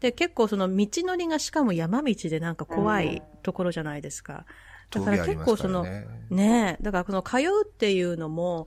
[0.00, 4.44] で、結構その道のりがしかも山道でなんか怖いところじゃないですか。
[4.90, 8.66] だから結構その、ねねだからこの通うっていうのも、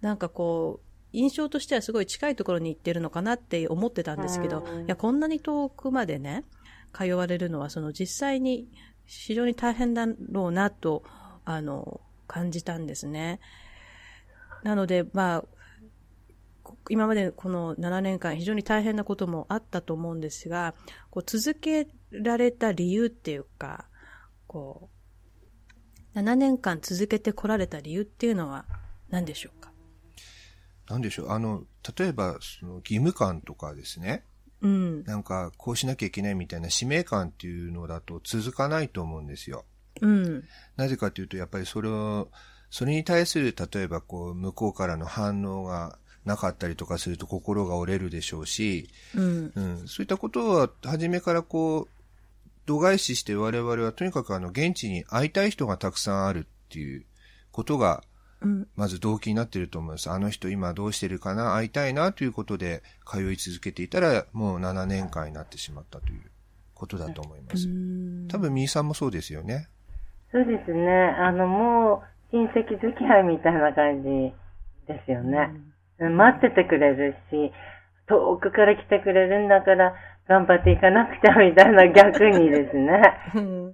[0.00, 6.44] なんかこう、印象としてはすごい近いところに行ってるのかなって思ってたんですけど、いや、こんなに遠くまでね、
[6.92, 8.68] 通われるのは、その実際に
[9.06, 11.02] 非常に大変だろうなと、
[11.44, 13.40] あの、感じたんですね。
[14.62, 15.44] なので、まあ、
[16.90, 20.74] 今までこの7年間非常に大変なこともあったと思うんですが、
[21.10, 23.86] こう続けられた理由っていうか、
[24.46, 24.90] こ
[26.14, 28.66] う、7年間続けてこられた理由っていうのは
[29.08, 29.70] 何でしょうか？
[30.88, 31.30] 何でしょう？
[31.30, 31.64] あの、
[31.96, 34.24] 例えば、その義務感とかですね。
[34.60, 35.04] うん。
[35.04, 39.64] なんか、こうしなきゃいけないみたいな使命感っていうのだと続かないと思うんですよ。
[40.00, 40.44] うん。
[40.76, 42.30] なぜかというと、やっぱりそれを、
[42.70, 51.88] それに対する、例えばこう、向こうからの反応がなかったりとかすると心が折れるでしょうし、うん、うん、そういったことは初めからこう、
[52.66, 57.04] 度外視して我々はとにかくあの現地に会いたい人がたくさんあるっていう
[57.50, 58.04] ことが、
[58.76, 60.10] まず動機になっていると思います。
[60.10, 61.54] あの人今どうしてるかな？
[61.54, 66.30] 会いたいなということで通い続けていたらもう7年間になってしまったという
[66.74, 67.66] ことだと思います。
[68.28, 69.68] 多分、みーさんもそうですよね。
[70.32, 70.90] そうですね。
[71.18, 72.02] あの、も
[72.32, 74.08] う親戚付き合いみたいな感じ
[74.86, 75.50] ですよね。
[75.98, 77.52] 待っててくれるし、
[78.06, 79.94] 遠くから来てくれるんだから、
[80.28, 83.02] 頑張っていかなくちゃみたいな 逆にですね。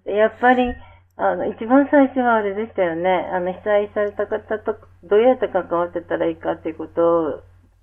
[0.07, 0.73] やっぱり、
[1.17, 3.29] あの、一番最初はあれでしたよね。
[3.33, 7.43] あの、被災された方とどうやって関わってたらいいかっていうこと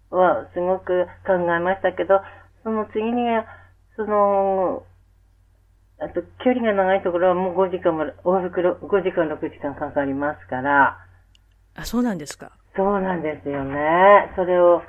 [0.10, 2.22] はすごく考えましたけど、
[2.64, 3.46] その次には、
[3.96, 4.84] その、
[6.04, 10.98] あと、距離が長いところはもう5時間も、往復5時間、6時間かかりますから。
[11.76, 12.52] あ、そうなんですか。
[12.76, 14.32] そうなんですよね。
[14.36, 14.82] それを、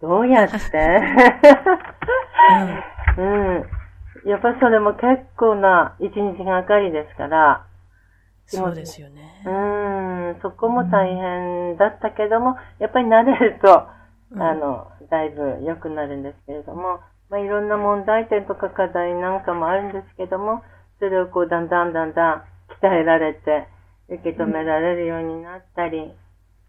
[0.00, 0.56] どうやって？
[3.16, 4.30] うん、うん。
[4.30, 7.64] やっぱそれも結構な一日がかりですから。
[8.46, 9.42] そうですよね。
[9.44, 13.86] うん、そこも大変だったけども、やっぱり慣れると、
[14.32, 17.00] うん、あの、だいぶ良くなるんですけれども、
[17.30, 20.62] まあ、いろんな問題点とか課題なんかもあるんですけども、
[20.98, 22.42] それをこう、だんだんだんだん
[22.80, 23.68] 鍛えられて、
[24.08, 26.12] 受け止められるようになったり、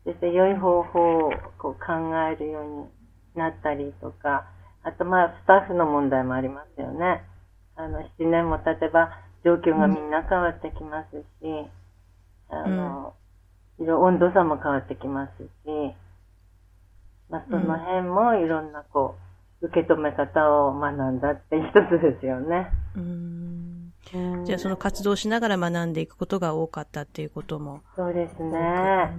[0.04, 1.94] そして良い方法をこう考
[2.32, 4.46] えるようになったりとか、
[4.84, 7.24] あとまあスタッフの問題もありますよね。
[7.76, 9.10] あの、7年も経てば、
[9.46, 11.70] 状況がみんな変わってきますし、
[12.50, 13.14] あの、
[13.80, 15.96] いろ温度差も変わってきますし、
[17.30, 19.29] まあ、その辺もいろんなこう、
[19.62, 22.72] 受け止め方を学んだって一つですよね。
[22.96, 23.60] うん
[24.46, 27.82] じゃあその活動しながら学んでいくことが多かったっていうことも。
[27.96, 29.14] そうですね。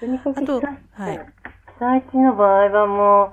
[0.00, 0.60] とにかく、
[0.92, 1.18] はい。
[1.18, 3.32] 被災地の場合はも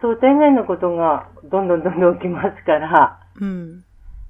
[0.00, 3.84] う、想定外のことがどんどんどんどん起きますから、うん。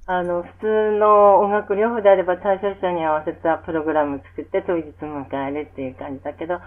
[0.06, 6.60] あの、普通の音楽療法であれば対象者に合わせたプログラム作って当日迎えるっていう感じだけど、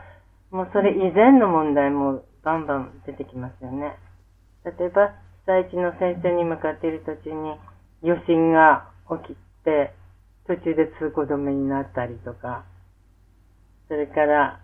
[0.52, 3.98] もうそれ以前の問題もバンバン出てきますよね。
[4.78, 5.14] 例えば、
[5.46, 7.56] 被災地の先生に向かっている途中に
[8.04, 8.90] 余震が
[9.24, 9.94] 起きて、
[10.46, 12.66] 途中で通行止めになったりとか、
[13.88, 14.60] それから、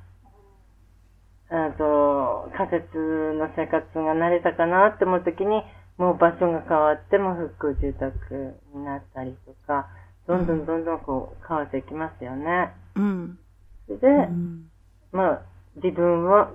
[1.49, 2.97] あと、仮設
[3.34, 5.64] の生活が慣れたかなって思うときに、
[5.97, 9.88] もう場所が変わっても復興住宅になったりとか、
[10.28, 12.74] どんどんどんどんこう変わっていきますよね。
[12.95, 13.38] うん。
[13.86, 14.70] それで、うん、
[15.12, 15.41] まあ、
[15.76, 16.51] 自分は、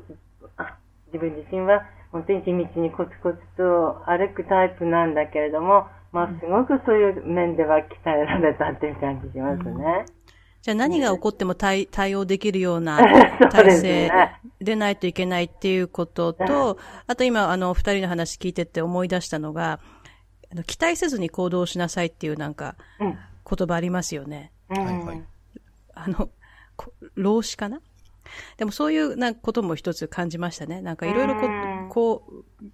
[0.57, 0.77] あ、
[1.13, 1.83] 自分自身は
[2.13, 10.05] 本当に地道にコツコツと歩くタイプなんだけれども、まあ、すごくそういう面では鍛えられたっていう感じしますね。
[10.11, 10.19] うん
[10.61, 12.99] じゃあ何が起こっても対対応できるような
[13.51, 14.11] 体制
[14.61, 19.79] でないといけないっていうことと、あと今、あの、二人の話聞いてて思い出したのが、
[20.51, 23.17] あの期待せずに行動しなさいっていうなんか、言
[23.69, 24.53] 葉ありますよね。
[24.69, 25.23] はいはい。
[25.95, 26.29] あの、
[27.15, 27.81] 老子かな？
[28.57, 30.83] でもそういうなことも一つ感じましたね。
[30.83, 31.35] なんかいろいろ
[31.89, 32.65] こう、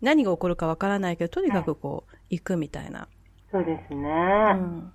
[0.00, 3.08] 何が起こるかわからないけど、とにかくこう、行くみたいな。
[3.50, 4.08] そうですね。
[4.54, 4.92] うん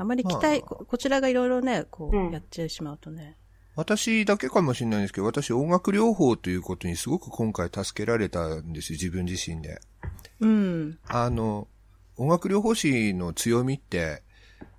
[0.00, 3.36] あまり期待、こちらがいろいろね、こう、やってしまうとね。
[3.74, 9.80] 私だけかもしれないんですけど、私音楽療法ということにすごく今回助けられたんですよ、自分自身で。
[10.40, 10.98] うん。
[11.08, 11.66] あの、
[12.16, 14.22] 音楽療法士の強みって、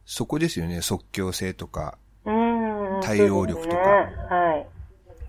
[0.06, 1.98] そこですよね、即興性とか、
[3.04, 3.82] 対応力とか、ね
[4.30, 4.79] はい。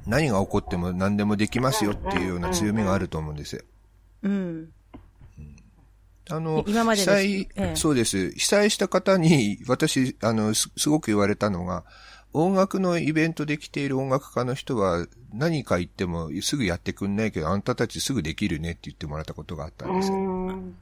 [0.06, 3.62] 何が起こっても何でもできますよっていうような強みがあると思うんですよ。
[4.22, 4.72] うん。
[6.30, 8.30] あの、今まで被災、ええ、そうです。
[8.30, 11.84] 被災した方に、私、あのす、すごく言われたのが、
[12.32, 20.12] 音楽のイベントで来ている音楽家の人は何か言ってもすぐやってくんないけど、あんたたちすぐできるねって言ってもらったことがあったんです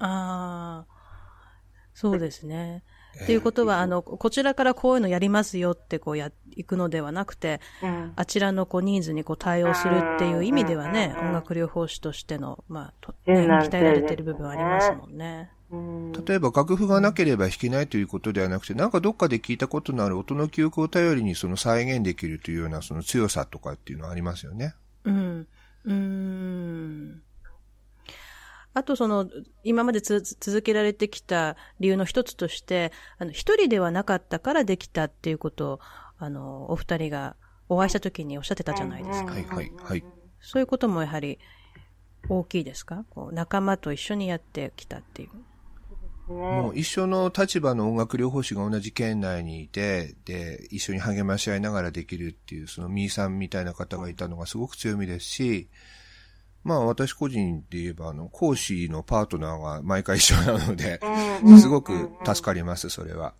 [0.01, 0.87] ああ、
[1.95, 2.85] そうですね。
[3.23, 15.51] っていうことは、あの、こちらからこういうのやりますよってこうや、行くのではなくて、うん、あちらのこうニーズにこう対応するっていう意味ではね、音楽療法士としての、まあ、とね、鍛えられてる部分はありますもんね。
[15.71, 24.75] 例えば楽譜がなければ弾けないということではなくて、なんかどっかで聞いたことのある音の記憶を頼りにその再現できるというようなその強さとかっていうのはありますよね。
[25.05, 25.47] うん。
[25.85, 27.23] うん。
[28.79, 29.29] あとその、
[29.65, 35.81] 今まで続けられてきた理由の一つとして、あの、一人ではなかったからできたっていうことを、
[36.19, 37.37] あの、お二人が
[37.69, 39.33] お会いした時におっしゃってたじゃないですか。
[39.33, 40.05] はい、はい、はい。
[40.41, 41.39] そういうこともやはり
[42.29, 43.05] 大きいですか？
[43.11, 45.31] こう仲間と一緒にやってきたっていう。
[46.29, 55.69] もう一緒の立場の音楽療法士が同じ県内にいて、で、一緒に励まし合いながらできるっていう、そのミーさんみたいな方がいたのがすごく強みですし、
[56.65, 61.01] まあ私個人で言えば、あの、講師のパートナーが毎回一緒なので、
[61.61, 63.35] すごく助かります、それは。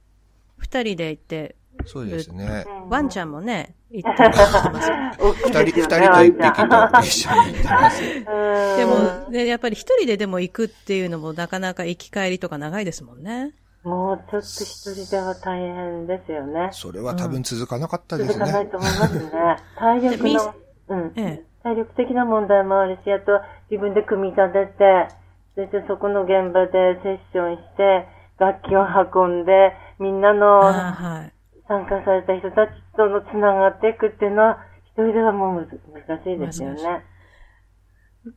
[0.57, 1.57] 二人で行って
[1.87, 2.65] そうですね。
[2.89, 4.91] ワンちゃんもね、行ってます。
[5.19, 8.03] 二人、二人と一匹と一緒に行ってます。
[8.03, 13.55] でも、ね、やっぱり一人ででも行くっていうのもなかなか行き帰りとか長いですもんね。
[13.85, 16.71] もうちょっと一人では大変ですよね。
[16.73, 18.35] それは多分続かなかったですね。
[18.35, 19.31] 続かないと思いますね。
[19.79, 20.55] 体力の、
[20.89, 23.41] うん、ええ、体力的な問題もあるし、あと
[23.71, 25.09] 自分で組み立てて、
[25.55, 28.09] そしてそこの現場でセッションして、
[28.39, 31.33] 楽器を運んで、みんなの、はい、
[31.67, 37.05] 参加された人たちとのつながっていくっていうのは、一人ではもう難しいですよね。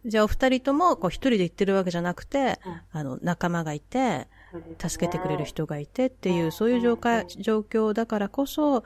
[0.06, 4.28] じゃあお二人とも、こう一人で行ってるわけじゃなくて、うん、あの、仲間がいて、
[4.78, 6.98] 助けてくれる人がいてっていう、うん、そういう状
[7.40, 8.84] 状況だからこそ、うん、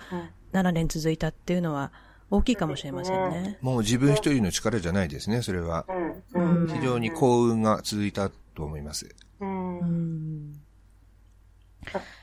[0.54, 1.92] 7年続いたっていうのは、
[2.30, 3.58] 大きいかもしれませんね。
[3.62, 5.86] もう自分一人の力じゃないですね、それは。
[6.34, 9.16] 非常に幸運が続いたと思います。
[9.40, 10.54] うん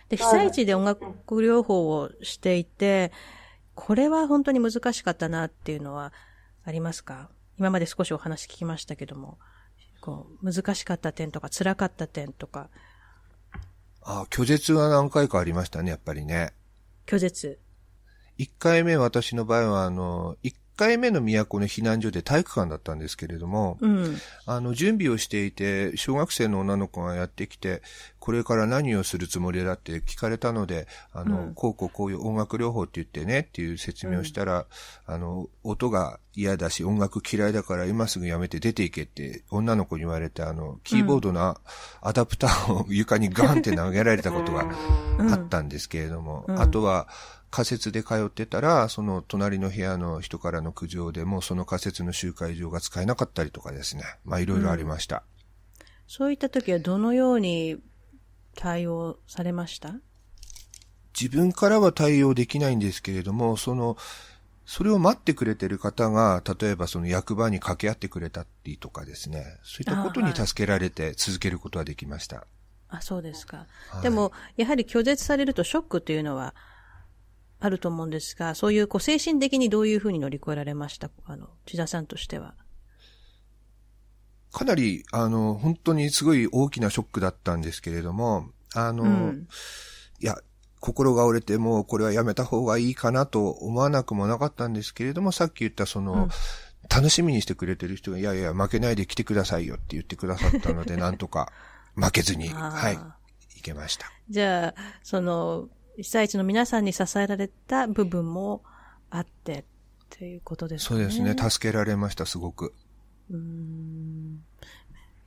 [0.08, 3.12] で、被災地で音楽療法をしていて、
[3.74, 6.12] これは本当に難しかったなっていうのは
[6.64, 7.30] ありますか？
[7.58, 9.38] 今まで少しお話聞きましたけども、
[10.00, 12.68] こう、難しかった点とか、辛かった点とか。
[14.02, 16.52] ああ、拒絶は何回かありましたね、やっぱりね。
[17.06, 17.60] 拒絶。
[18.42, 24.16] 一回目私の場合は、あの、一回目の都の避難所で体育館だったんですけれども、うん、
[24.46, 27.82] あの、準備をしていて、小学生の女の子がやってきて、
[28.18, 34.66] これから何をするつもりだって聞かれたので、あの、うん、こうこうこういう音楽療法って言ってねっていう説明をしたら、
[35.06, 41.58] うん、あの、音が嫌だし、音楽嫌いだから今すぐやめて出ていけって女の子に言われて、あの、キーボードの
[42.00, 44.68] アダプターを床にガンって投げられたことが
[45.30, 47.06] あったんですけれども、あとは、
[47.52, 54.04] 仮設で通ってたら、その隣の部屋の人からの苦情でも、その仮設の集会場が使えなかったりとかですね。
[54.24, 55.22] まあいろいろありました、
[55.78, 57.76] うん、そういった時はどのように
[58.56, 59.94] 対応されました？
[61.18, 63.98] 自分からは対応できないんですけれども、その、
[64.64, 72.46] それを待ってくれてる方が、例えばその役場に掛け合ってくれたりとかですね、そういったことに助けられて続けることはできました。
[72.88, 73.66] あ、そうですか。
[73.90, 76.54] はい、でも、やはり拒絶されるとショックというのは、
[77.64, 81.10] あると思うんですが、そういうこう精神的にどういうふうに乗り越えられました？
[81.24, 82.54] あの、千田さんとしては。
[84.52, 89.48] かなり、あの、本当にすごい大きなショックだったんですけれども、あの、うん、
[90.20, 90.36] いや、
[90.80, 96.28] 心が折れてもうこれはやめた方がいいかなと思わなくもなかったんですけれども、さっき言ったその、うん、
[96.94, 101.52] 楽しみにしてくれてる人が、いやいや、負けないで来てくださいよって言ってくださったので、なんとか
[101.94, 104.06] 負けずに、はい、いけました。
[104.28, 108.62] じゃあ、その、被災地の皆さんに支えられた部分も
[109.10, 109.64] あってっ
[110.10, 110.88] ていうことですね。
[110.88, 111.36] そうですね。
[111.50, 112.72] 助けられました、すごく。
[113.30, 114.42] うん。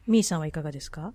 [0.08, 1.14] みーさんはいかがですか？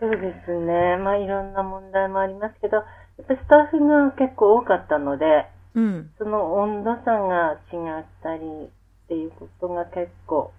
[0.00, 0.96] そうですね。
[0.96, 2.82] まあいろんな問題もありますけど、や
[3.22, 10.52] っぱスタッフが結構多かったので、うん、その温度差が違ったりっていうことが結構。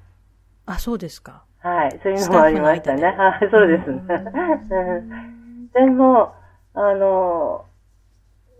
[0.65, 1.43] あ、そうですか。
[1.59, 1.99] はい。
[2.01, 3.03] そういうのもありましたね。
[3.03, 4.01] はい、そうですね。
[5.73, 6.33] でも、
[6.73, 7.65] あの、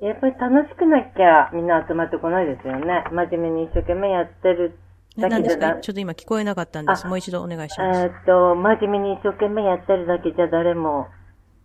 [0.01, 3.03] やっぱり楽しくなきゃみんな集まってこないですよね。
[3.11, 4.77] 真面目に一生懸命やってる
[5.17, 7.07] だけじゃちょっと今聞こえなかったんです。
[7.07, 7.99] もう一度お願いします。
[8.01, 11.07] えー、っと、真面目に一生懸命やってるだけじゃ誰も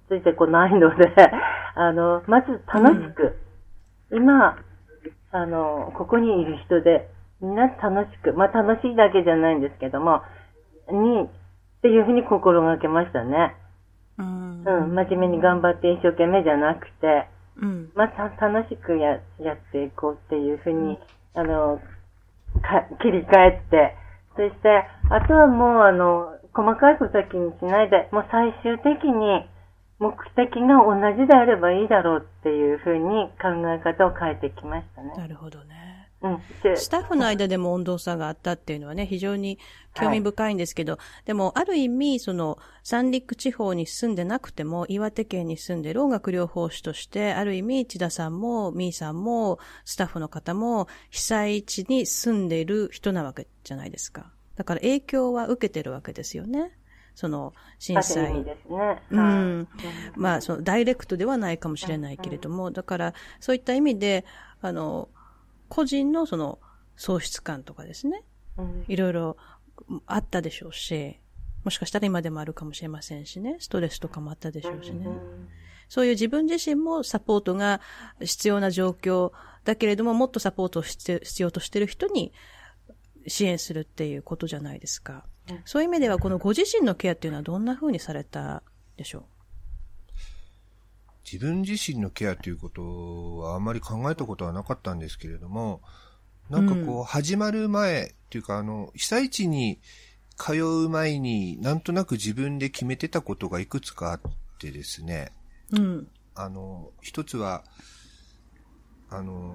[0.09, 1.12] ついてこないので、
[1.74, 3.37] あの、まず楽しく、
[4.11, 4.57] うん、今、
[5.33, 7.09] あの、ここにいる人で、
[7.41, 10.22] みんな楽しく、まあ楽しいだけじゃないんですけども、
[10.89, 11.28] に、っ
[11.83, 13.57] ていうふうに心がけましたね。
[14.18, 17.26] うん、うん、真面目に頑張って一生懸命じゃなくて、
[17.57, 20.99] うん、また楽しくややっていこうっていうふうに、
[21.35, 21.81] あの、
[22.63, 23.97] か切り替えて、
[24.37, 29.47] そして、あとはもうあの、細かいことは気にしないで、もう最終的に
[29.99, 35.13] 目的が同じであればいいだろうっていうふうに考え方を変えてきましたね。
[35.17, 35.89] なるほどね。
[36.23, 39.59] うん、スタッフの間でも温度差があったっていうのはね、非常に
[39.95, 54.31] 興味深いんですけど、はい、でも、ある意味、その、三陸地方に住んでなくても、岩手県に住んでる音楽療法士として、ある意味、千田さんも、みーさんも、スタッフの方も、被災地に住んでいる人なわけじゃないですか。
[54.57, 56.77] だから影響は受けてるわけですよね。
[57.14, 58.45] その、震災。
[58.45, 59.03] ですね。
[59.11, 59.68] うん。
[60.16, 64.25] まあ、その、ダイレクトではないかもしれないけれども、だから、そういった意味で、
[64.61, 65.09] あの、
[65.71, 66.59] 個人のその
[66.97, 68.25] 喪失感とかですね、
[68.89, 69.37] いろいろ
[70.05, 71.18] あったでしょうし、
[71.64, 75.07] もしかしたら今でもあるかもしれませんしね、ストレスとかもあったでしょうしね。
[75.89, 77.81] そういう自分自身もサポートが
[78.21, 79.33] 必要な状況
[79.64, 82.33] だけれども、もっとサポートを必要としている人に
[83.27, 85.25] 支援するっていうことじゃないですか。
[85.64, 88.62] そういう意味では、このご自身のケアっていうのはどんな風にされた
[88.97, 89.25] でしょう？
[91.31, 95.81] 自分自身のケアということはあんまり考えたことはなかったんですけれども、
[96.49, 99.78] なんかこう、始まる前っていうか、あの、被災地に
[100.37, 104.20] 通う前になんとなく自分で決めてたことがいくつかあっ
[104.59, 105.31] てですね。
[105.70, 106.09] うん。
[106.35, 107.62] あの、一つは、
[109.09, 109.55] あの、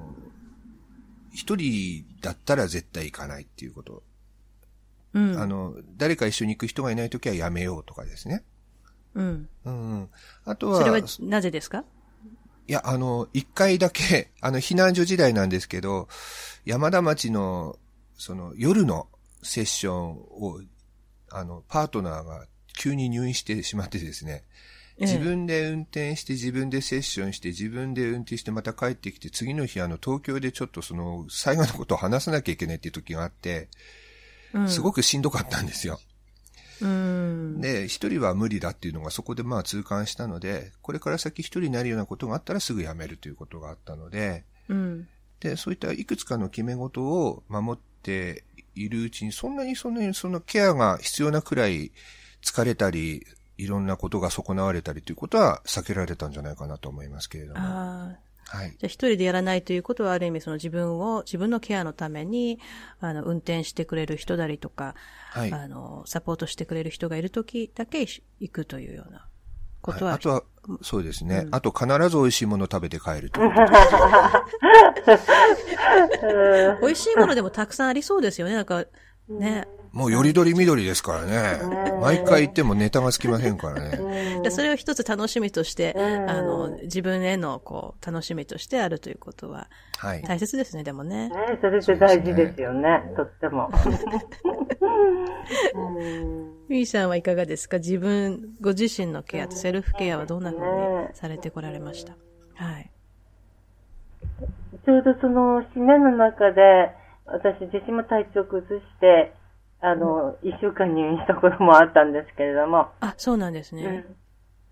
[1.34, 4.04] 一人だったら絶対行かないっていうこと。
[5.14, 5.38] うん。
[5.38, 8.46] あの、誰か一緒に行く人がいないときはやめようとかですね。
[9.16, 9.50] うん。
[9.66, 10.10] うん。
[10.46, 10.78] あとは。
[10.80, 11.84] それはなぜですか？
[12.68, 16.08] いや、あの、一回だけ、 あの、避難所時代なんですけど、
[16.66, 17.78] 山田町の、
[18.18, 19.08] その、夜の
[19.44, 20.62] セッションを、
[21.32, 22.48] あの、パートナーが
[22.78, 24.44] 急に入院してしまってですね、
[24.98, 33.68] 自分で運転して自分でセッションして自分で運転してまた帰ってきて次の日あの東京でちょっとその最後のことを話さなきゃいけないっていう時があって、
[34.70, 36.00] すごくしんどかったんですよ。
[36.82, 45.08] で、一人は無理だっていうのがそこでまあ痛感したので、これから先一人になるようなことがあったらすぐ辞めるということがあったので、うん、
[45.40, 48.44] で、そういったいくつかの決め事を守って
[48.76, 51.92] いるうちに、そんなにそんなにそのケアが必要なくらい
[52.44, 53.26] 疲れたり、
[53.58, 57.60] いろんなことが損なわれたりということは避けられたんじゃないかなと思いますけれども。
[57.62, 58.16] あ
[58.48, 58.70] はい。
[58.70, 62.60] じゃあ一人でやらないということはある意味その自分を、自分のケアのために、
[63.00, 64.96] あの、運転してくれる人だりとか、
[65.32, 65.52] はい。
[65.52, 68.22] あの、サポートしてくれる人がいるときだけ行
[68.52, 69.28] くというような
[69.82, 70.12] ことは。
[70.12, 70.44] はい、あとは、
[70.82, 71.44] そうですね。
[71.46, 73.40] うん、あと必ず美味しいもの食べて帰ると。
[76.82, 78.56] 美味しいものでもたくさんありそうですよね。
[78.56, 78.86] なんか、
[79.30, 79.68] ね。
[79.92, 81.62] もうよりどりみどりですからね。
[82.02, 84.50] 毎回行ってもネタがつきませんからね。
[84.50, 90.22] それを一つ楽しみとして、あの、自分への、こう、楽しみとしてあるということは、はい。
[90.24, 91.30] 大切ですね、でもね。
[91.30, 93.70] ねそれって大事ですよね、とっても。
[96.68, 97.78] ミーさんはいかがですか？
[97.78, 100.64] 自分、ご自身のケアとセルフケアはどんなふうに
[101.14, 102.18] されてこられました？
[102.56, 102.92] はい。
[104.86, 106.92] ちょうどその、死ねの中で、
[107.26, 109.34] 私自身も体調崩して、
[109.82, 112.90] あの、一週間入院したこともあったんですけれども。
[113.02, 113.84] あ、そうなんですね。
[113.86, 114.16] うん、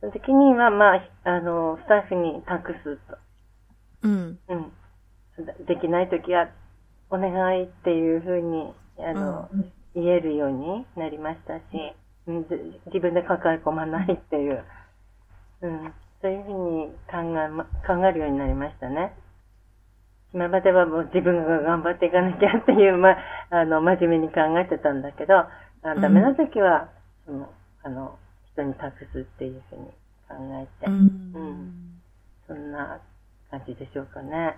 [0.02, 3.18] その時には、まあ、あの、スタッフに託すと。
[4.04, 4.40] うん。
[4.48, 4.72] うん。
[5.66, 6.50] できない時は、
[7.10, 11.64] お願いっていうふうに、あの、うん、言えるようになりましたし、
[12.28, 12.46] うん、
[12.88, 14.64] 自分で抱え込まないっていう、
[15.62, 19.14] うん、そういうふうに考え、ま、考えるようになりましたね。
[20.34, 23.16] 今まではもう自分が頑張っていかなきゃっていう、ま、
[23.52, 26.90] あの、真面目に考えてたんだけど、あダメな時は、
[27.26, 27.50] その、
[27.84, 28.18] あの、
[28.54, 29.86] 人に託すっていうふうに
[30.28, 32.02] 考えて、うん、うん、
[32.48, 33.00] そんな
[33.52, 34.58] 感じでしょうかね。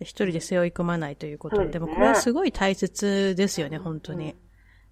[0.00, 4.30] 一人で背負い込まないということで、でもこれはすごい大切ですよね、本当に。
[4.30, 4.36] うん、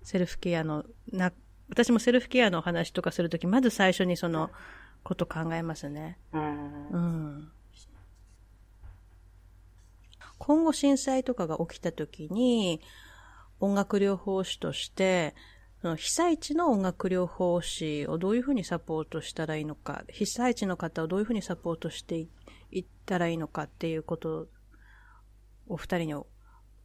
[0.02, 1.32] セルフケアの、な、
[1.70, 4.50] 私もセルフケアの話とかするとき、まず最初にその
[5.04, 6.18] こと考えますね。
[6.32, 6.88] うん。
[6.88, 7.52] うん
[10.38, 12.80] 今後震災とかが起きた時に、
[13.60, 15.34] 音楽療法士として、
[15.96, 22.26] 被災地の音楽療法士をどういうふうにサポートしたらいいのか、被災地の方をどういうふうにサポートして
[22.70, 24.46] いったらいいのかっていうことを
[25.68, 26.14] お二人に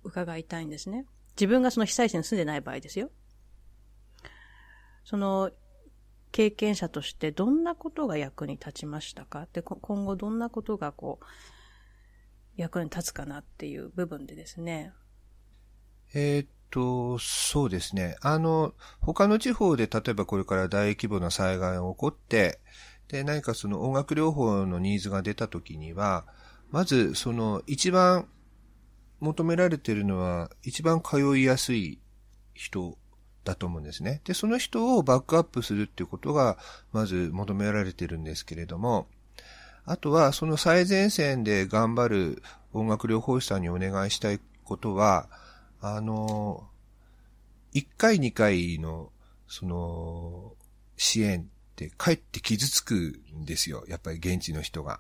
[0.04, 1.06] 伺いたいんですね。
[1.36, 3.10] 自分がその被災地に住んでない場合ですよ。
[5.06, 5.52] その
[6.32, 9.48] 経験者としてどんなことが役に立ちましたか？
[9.54, 11.26] で、今後どんなことがこう、
[12.56, 14.94] 役に立つかなっていう部分でですね。
[16.14, 18.16] えー、っと、そうですね。
[18.22, 22.60] あの、他の地方で例えばこれから大規模な災害が起こって、
[23.08, 26.26] で、何かその音楽療法のニーズが出た時には、
[26.72, 28.28] まずその一番
[29.20, 32.00] 求められているのは一番通いやすい
[32.54, 32.98] 人
[33.44, 34.22] だと思うんですね。
[34.26, 36.58] で、その人をバックアップするっていうことが
[36.92, 39.08] まず求められてるんですけれども、
[39.86, 45.30] あとは、その最前線で頑張る音楽療法士さんにお願いしたいことは、
[45.82, 46.68] あの、
[47.74, 49.12] 1回2回の、
[49.48, 50.54] その、
[50.96, 53.84] 支援ってかえって傷つくんですよ。
[53.88, 55.00] やっぱり現地の人が。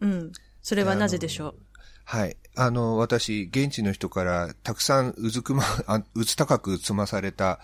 [0.00, 0.32] うん。
[0.62, 1.56] それはなぜでしょう？
[2.04, 2.36] はい。
[2.54, 7.60] あの、私、現地の人からたくさんうずくま、あうつ高く積まされた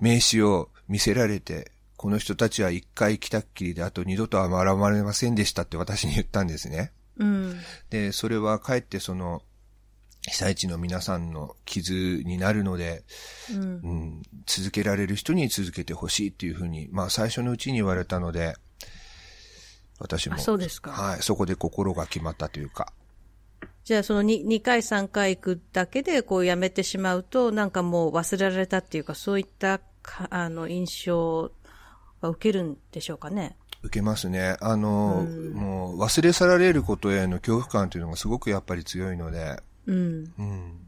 [0.00, 1.70] 名刺を見せられて、
[2.00, 6.94] この人たちは一回来たっきりで、あと二度とは現れませんでしたって私に言ったんですね。
[7.18, 7.60] うん。
[7.90, 9.42] で、それはかえってその、
[10.22, 13.04] 被災地の皆さんの傷になるので、
[13.54, 18.54] うん、うん、続けられる人に続けてほしいっていうふうに、まあ最初のうちに言われたので、
[19.98, 20.92] 私も、そうですか。
[20.92, 22.94] はい、そこで心が決まったというか。
[23.84, 31.52] じゃあその 2, 2回3回行くだけでこうやめてしまうと、なんかもう忘れられたっていうか、そういったかあの印象
[32.20, 33.56] は受けるんでしょうかね。
[33.82, 34.56] 受けますね。
[34.60, 40.32] あの、うん、もう忘れ去られることへの恐怖感というのがすごくやっぱり強いので、うん。
[40.38, 40.86] うん。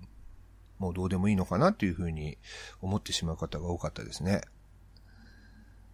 [0.79, 2.39] もうどうでもいいのかなっていうふうに
[2.81, 4.43] 思ってしまう方が多かったですね。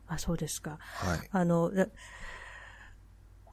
[0.09, 0.79] あ、そうですか。
[0.81, 1.29] はい。
[1.31, 1.71] あの、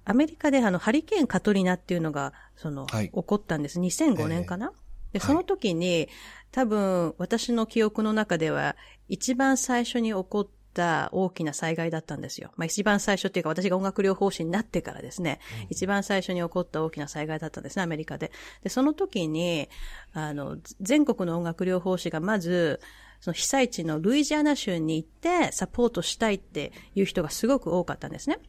[0.06, 3.80] アメリカであの、ハリケーンカトリナっていうのが、その、はい、起こったんです。
[3.80, 4.72] 2005年かな、
[5.14, 6.10] えー、で、その時に、はい、
[6.52, 8.76] 多分、私の記憶の中では、
[9.07, 12.52] 一番最初に起こっった大きな災害だったんですよ。
[12.57, 18.31] まあ一番最初っていうか私が音楽療法士になってからですね、うん、一番最初に起こった大きな災害だったんですね、アメリカで。
[18.61, 19.69] で、その時に、
[20.14, 22.81] あの、全国の音楽療法士がまず、
[23.22, 28.39] その被災地のルイジアナ州に行ってサポートしたいっていう人がすごく多かったんですね。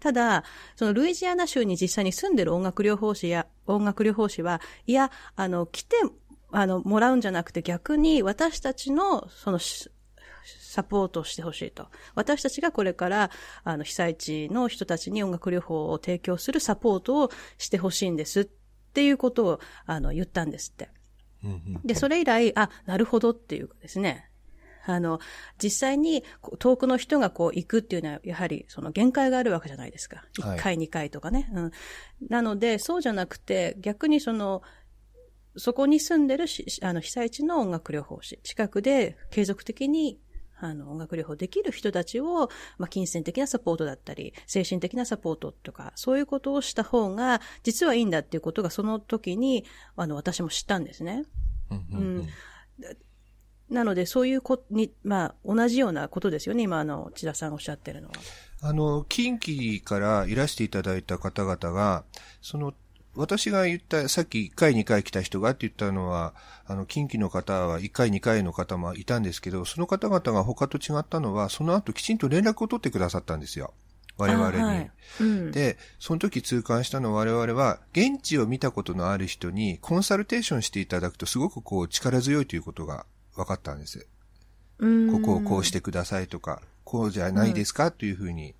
[0.00, 0.44] ただ、
[0.76, 5.96] そのルイジアナ州に実際に住んでる音楽療法士や、音楽療法士は、いや、あの、来て、
[6.50, 9.58] あの、もらうんじゃなくて逆に私たちの、その、
[10.74, 11.86] サポートしてほしいと。
[12.16, 13.30] 私たちがこれから、
[13.62, 18.48] あの、被災地の人たちに音楽療法を提供するサポートをしてほしいんですっ
[18.92, 20.88] ていうことを、あの、言ったんですって。
[21.84, 24.30] で、それ以来、あ、なるほどっていうですね。
[24.84, 25.20] あの、
[25.62, 26.24] 実際に
[26.58, 30.24] 遠くの人がこう行くっていうのは、やはりその限界があるわけじゃないですか。
[30.40, 31.48] 1回、2回とかね。
[31.54, 31.70] うん。
[32.28, 34.62] なので、そうじゃなくて、逆にその、
[35.56, 40.18] そこに住んでるし、あの、被災地の音楽療法士、近くで継続的に
[40.68, 49.64] あの、音楽療法できる人たちを、まあ、金銭的なサポートだったり、精神的なサポートとか、そういうことをした方が、実はいいんだっていうことが、その時に、
[49.96, 51.24] あの、私も知ったんですね。
[51.70, 52.28] うん、
[53.70, 58.14] なので、そういうこに、まあ、同じようなことですよね、今、あの、千田さんがおっしゃってるのは。
[58.60, 62.04] あの、近畿からいらしていただいた方々が、
[62.40, 62.74] その、
[63.16, 66.34] 私が言った、さっき1回2回来た人がって言ったのは、
[66.66, 73.74] あの、近畿の方は1回2回の方もいたんですけど、その方々が他と違ったのは、その後きちんと連絡を取ってくださったんですよ。
[74.16, 74.62] 我々に。
[74.62, 84.06] はいうん、で、その時痛感したのは我々は、現地を見たことのある人にコンサルテーションしていただくとすごくこう力強いということが分かったんです。
[84.78, 88.54] ここをこうしてくださいとか、こうじゃないですかというふうに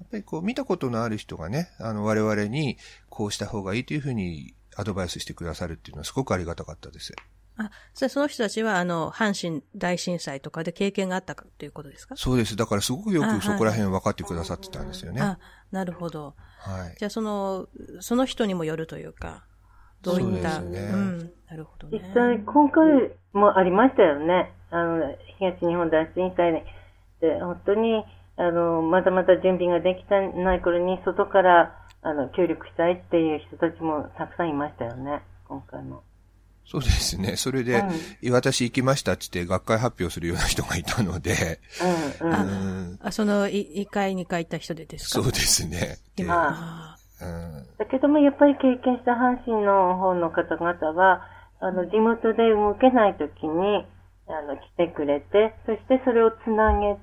[0.00, 2.76] やっぱりこう見たことのある人がね、あの我々に
[3.08, 7.14] こうした方がいいというふうにアドバイスしてくださるっていうのはすごくありがたかったです。
[7.58, 12.14] あ、その人たちは、あの、阪神大震災とかで経験があったかということですか？
[12.14, 12.54] そうです。
[12.54, 15.22] だからすごくよくそこら辺分かってくださってたんですよね。
[15.22, 15.38] あ、
[15.70, 16.34] なるほど。
[16.58, 16.96] はい。
[16.98, 17.68] じゃあ、その、
[18.00, 19.46] その人にもよるというか、
[20.02, 20.56] どういった？
[20.60, 20.90] そうですね。
[20.92, 21.18] うん。
[21.48, 21.98] なるほどね。
[21.98, 22.84] 実際、今回
[23.32, 24.52] もありましたよね。
[24.70, 26.62] あの、東日本大震災
[27.22, 28.04] で、本当に、
[28.36, 36.02] あの、まだまだ準備ができてない頃に、外から、あの、協力したいっていう人たちもたくさんいましたよね、今回も。
[36.68, 37.36] そうですね。
[37.36, 37.82] それで、
[38.22, 41.60] うん、私行きましたって言って学会発表するような人がいたので。
[42.20, 45.22] うんうん、あ、その、1回、2回行った人でですか？
[45.22, 45.96] そうですね。
[46.28, 51.22] あうん、だけども、やっぱり経験した阪神の方の方々は、
[51.60, 53.86] あの、地元で動けない時に、
[54.28, 57.00] あの、来てくれて、そしてそれをつなげて、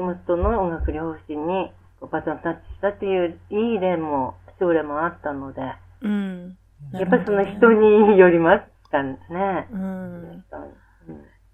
[0.00, 1.70] 地元の音楽療法士に
[2.10, 5.60] バトンタッチしたっていういい例も、症例もあったので、
[6.00, 6.56] うん。
[6.92, 9.68] やっぱりその人によりますかね。
[9.70, 10.44] うん。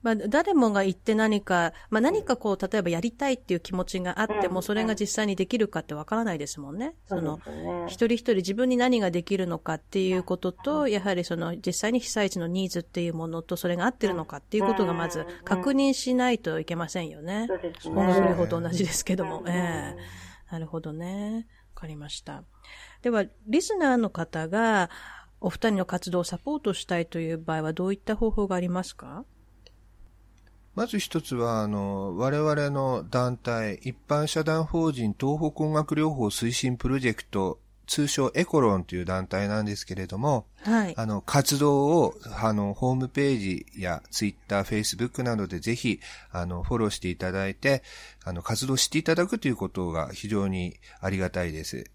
[0.06, 6.94] まあ、誰もが言って何か、まあ何かこう、例えばやりたいっていう気持ちがあっても、それが実際にできるかってわからないですもんね。
[7.06, 7.40] その、
[7.88, 17.46] 一人一人自分に何ができるのかっていうことと、やはりその、実際に被災地のニーズっていうものと、それが合ってるのかっていうことがまず確認しないといけませんよね。
[17.48, 18.14] そうですね。
[18.14, 19.42] それほど同じですけども。
[19.48, 21.48] ええなるほどね。
[21.74, 22.44] わかりました。
[23.02, 24.88] では、リスナーの方が、
[25.40, 29.24] お二人の活動をサポートしたいという場合はどういった方法がありますか？
[30.76, 40.94] まず一つは、あの、我々の団体、一般社団法人東北音楽療法推進プロジェクト、通称エコロンという団体なんですけれども、はい。
[40.94, 46.00] あの、活動を、あの、ホームページやツイッター、フェイスブックなどでぜひ、
[46.30, 47.82] あの、フォローしていただいて、
[48.24, 51.90] あの、活動していただくということが非常にありがたいです。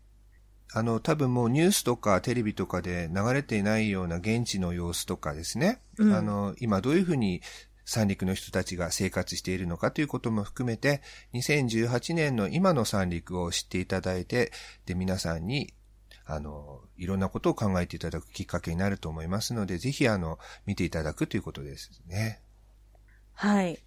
[0.74, 5.82] あの、多分もうニュースとかテレビとかで流れていないような現地の様子とかですね。
[5.98, 7.42] うん、あの、今どういうふうに
[7.86, 11.02] 三陸の人たちが生活しているのかということも含めて、
[11.34, 14.52] 2018年の今の三陸を知っていただいて、
[14.86, 15.74] で、皆さんに、
[16.26, 22.42] あの、いろんなことを考えていただくきっかけになると思いますので、ぜひ、あの、見ていただくということですね。
[23.34, 23.74] はい。
[23.74, 23.78] わ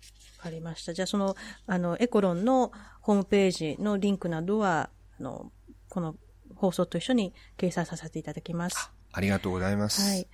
[0.44, 0.92] かりました。
[0.92, 5.52] じゃあ、その、あの、エコロンのホームページのリンクなどは、あの、
[5.88, 6.16] この
[6.56, 8.90] 放送と一緒に掲載させていただきます。
[9.12, 10.02] ありがとうございます。
[10.02, 10.28] はい。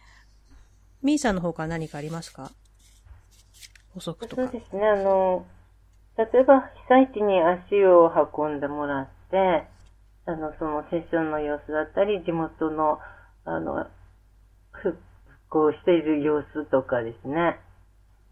[1.02, 2.50] ミーさんの方から何かありますか？
[3.94, 4.42] 補足とか。
[4.42, 5.46] そうですね、あの、
[6.16, 9.66] 例えば被災地に足を運んでもらって、
[10.26, 13.00] あの、そのセッションの様子だったり、地元の、
[13.44, 13.86] あの、
[14.72, 14.98] 復
[15.48, 17.58] 興している様子とかですね、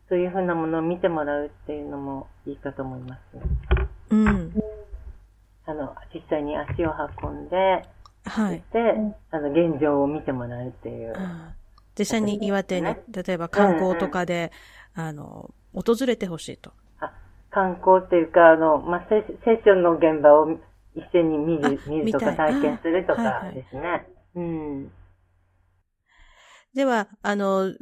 [0.08, 3.20] そういうふうなものを見てもらうっていうのもいいかと思います。
[4.10, 4.52] うん。
[5.66, 7.82] あの、実際に足を運んで、
[8.24, 8.62] はい。
[8.72, 8.80] で、
[9.30, 11.14] あの、現状を見てもらうっていう。
[11.98, 14.52] 実際に岩手に、例えば観光とかで、
[15.00, 16.72] あの、訪れてほしいと。
[17.00, 17.12] あ
[17.50, 20.58] 観光っていうか、あの、まあ、セッションの現場を
[20.96, 23.80] 一緒に見る、見るとか体験するとかですね。
[23.80, 24.90] はいはい、うん。
[26.74, 27.72] では、あの、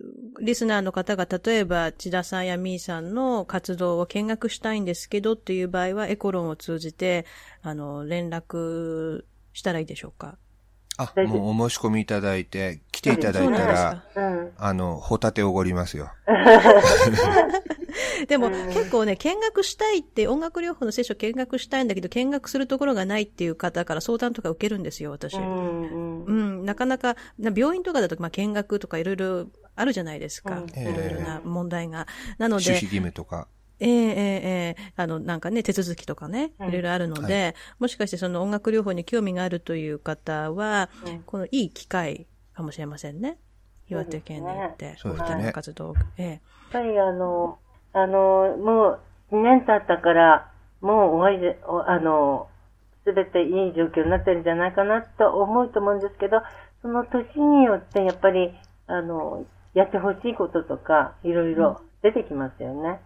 [0.41, 7.27] リスナーの方が例えば、千田さんやみーさんの活動を見学したいんですけどっていう場合は、エコロンを通じて、
[7.63, 10.39] あの、連絡したらいいでしょうか？
[10.98, 14.05] あ、もうお申し込みいただいて、来ていただいたら、
[14.56, 16.10] あの、ホタテおごりますよ。
[18.28, 25.35] でも、結構ね、見学したいって、音楽療法の聖書見学したいんだけど、見学するところがないっていう方から相談とか受けるんですよ、私。
[25.35, 30.62] うん、うん、なかなか、病院とかだと、まあ、見学とかいろいろあるじゃないですか。
[30.74, 32.06] いろいろな問題が。
[32.39, 32.70] なので。
[32.70, 33.48] 守秘義務とか。
[33.81, 43.39] えええええあの、なんかね、手続きとかね、いろいろあるので、はい、もしかしてその音楽療法に興味があるという方は、うん、このいい機会かもしれませんね。
[43.89, 45.53] 岩手県に行って、そうですね。
[45.53, 46.31] 活動、ええ。
[46.31, 46.40] やっ
[46.73, 47.59] ぱりあの、
[47.93, 48.98] あの、も
[49.32, 50.51] う2年経ったから、
[50.81, 52.48] もう終わりで、あの、
[53.05, 56.43] すべていい状況になってるんじゃないかなと思うと思うんですけど、
[56.82, 58.53] その年によってやっぱり、
[58.89, 59.44] あの、
[59.74, 63.01] やってほしいこととか、いろいろ出てきますよね。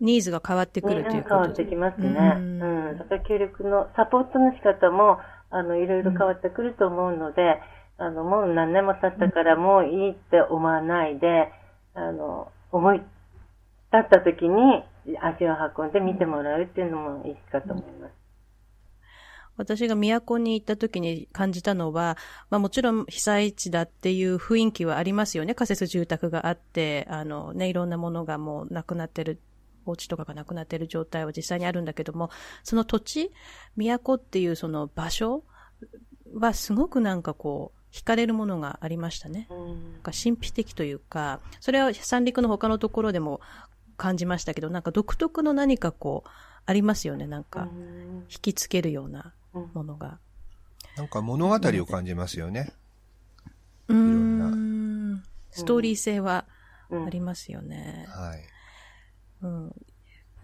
[0.00, 2.08] ニーズが変わってくるということ変わってきますね。
[2.08, 2.62] うん。
[2.62, 2.98] うん。
[2.98, 5.18] だから協力の、サポートの仕方も、
[5.50, 7.60] あの、いろいろ変わってくると思うので、
[7.98, 11.52] うん、あの、もう何年も経ったからもういいって思わないで、
[11.94, 13.08] あの、思い立
[13.98, 14.84] った時に
[15.20, 18.26] 足を運んで見てもらうっていうのもいいかと思います。
[19.56, 22.18] 私が都に行った時に感じたのは、
[22.50, 25.54] まあもちろん被災地だっていう雰囲気はありますよね。
[25.54, 29.38] 仮設住宅があって、あのね、いろんなものがもうなくなってる、
[29.86, 32.30] お家とかがなくなってる状態は実際にあるんだけども、
[32.62, 33.32] その土地、
[33.76, 35.44] 都っていうその場所
[36.34, 39.46] はすごくなんかこう、惹かれるものがありましたね。
[39.50, 43.40] なんか神秘的というか、それは三陸の他のところでも
[43.96, 46.28] 感じましたけど、なんか独特の何かこう、
[46.66, 47.26] ありますよね。
[47.26, 47.68] なんか、
[48.28, 49.32] 引きつけるような
[49.72, 50.18] ものが。
[50.96, 52.72] なんか物語を感じますよね。
[53.88, 55.22] うん。
[55.50, 56.44] ストーリー性は
[56.90, 58.06] ありますよね。
[58.08, 58.55] はい。
[59.42, 59.72] うん。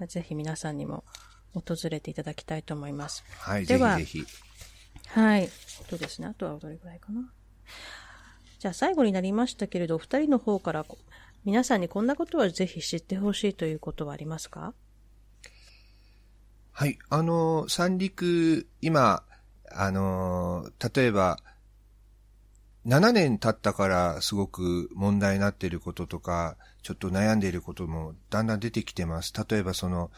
[0.08, 1.04] ぜひ皆さんにも
[1.54, 3.24] 訪れていただきたいと思います。
[3.38, 5.18] はい、ではぜひぜひ。
[5.18, 5.48] はい。
[5.88, 6.28] そうですね？
[6.28, 7.30] あとはどれぐらいかな？
[8.58, 10.86] じゃあ最後になりましたけれど、お二人の方から
[11.44, 14.74] 皆さんにこんなことはぜひ知ってほしいということはありますか？
[16.72, 16.98] はい。
[17.10, 19.22] あの、三陸、今、
[19.70, 21.38] あの、例えば、
[22.84, 29.32] 7年経ったからすごく問題になっていることとか、ちょっと悩んでいることもだんだん出てきてます。
[29.48, 30.10] 例えばその、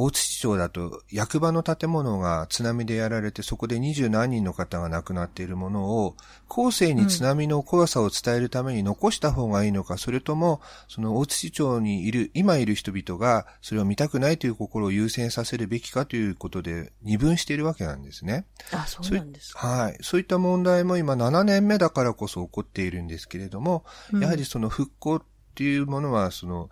[0.00, 6.14] 大津町だと役場の建物が津波でやられてそこで二十何人の方が亡くなっているものを
[6.46, 18.46] 後世に津波の怖さを伝えるために残した方がいいのか、うん、それともその大津町にいる、今いる人々がそれを見たくないという心を優先させるべきかということで二分しているわけなんですね。
[18.72, 19.66] あ、そうなんですか。
[19.66, 19.98] はい。
[20.00, 25.22] そういった問題も今7年目だからこそ起こっているんですけれども、うん、やはりその復興っ
[25.56, 26.70] ていうものはその、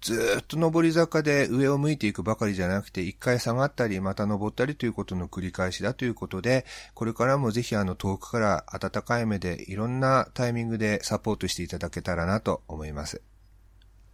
[0.00, 6.64] ずっと上り坂で上を向いていくばかりじゃなくて、一回下がったり、また登ったりということの繰り返しだということで、
[6.94, 13.22] これからもぜひあの遠くから温かい目でいろんなタイミングでサポートしていただけたらなと思います。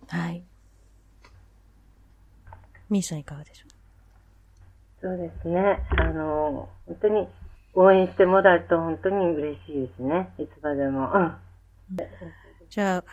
[0.09, 0.44] はい。
[2.88, 3.72] ミーさんいかがでしょう？
[5.02, 5.86] そうですね。
[5.98, 7.28] あの、本当に
[7.74, 10.32] 応援してもらうと本当に嬉しいですね。
[10.38, 11.10] いつまでも。
[12.70, 13.04] じゃあ、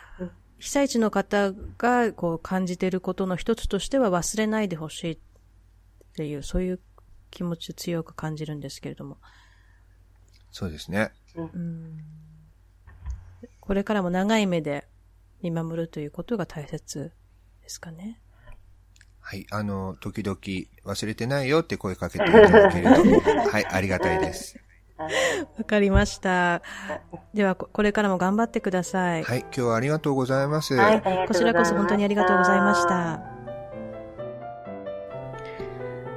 [0.60, 5.18] 被災地の方がこう感じていることの一つとしては忘れないでほしいっ
[6.14, 6.80] ていう、そういう
[7.30, 9.16] 気持ちを強く感じるんですけれども。
[10.52, 11.12] そうですね。
[11.34, 11.98] うん、
[13.60, 14.86] これからも長い目で
[15.42, 17.12] 見守るということが大切
[17.62, 18.20] ですかね。
[19.20, 19.46] はい。
[19.50, 20.38] あの、時々
[20.84, 24.58] 忘れてないよって声かけていただけると、 はい、ありがたいです。
[25.58, 26.62] わかりました。
[27.32, 29.24] では、これからも頑張ってください。
[29.24, 30.74] はい、今日はありがとうございます。
[30.74, 33.20] はい、こちらこそ本当にありがとうございました。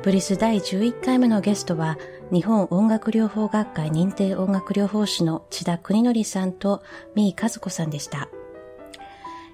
[0.04, 1.98] ブリス第11回目のゲストは、
[2.30, 6.84] 日本音楽療法学会認定音楽療法士の千田国則さんと
[7.16, 8.28] 三井和子さんでした。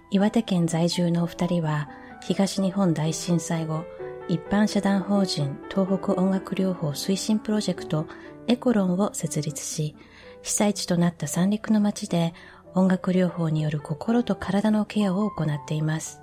[0.10, 1.88] 岩手県在住のお二人は、
[2.22, 3.86] 東日本大震災後、
[4.30, 8.06] 一般社団法人東北音楽療法推進プロジェクト
[8.48, 9.96] エコロンを設立し、
[10.44, 12.36] 被災地となった三陸の町で
[12.76, 16.22] 音楽療法による心と体のケアを行っています。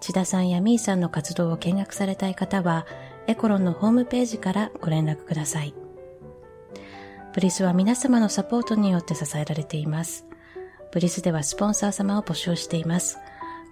[0.00, 2.86] 千田さんやみーさんの活動を見学されたい方は、
[3.26, 5.74] エコロンのホームページからご連絡ください。
[7.34, 10.24] ブリスは皆様のサポートによって支えられています。
[10.90, 13.18] ブリスではスポンサー様を募集しています。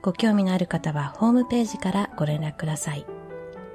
[0.03, 3.07] ご興味のある方はホームページからご連絡ください。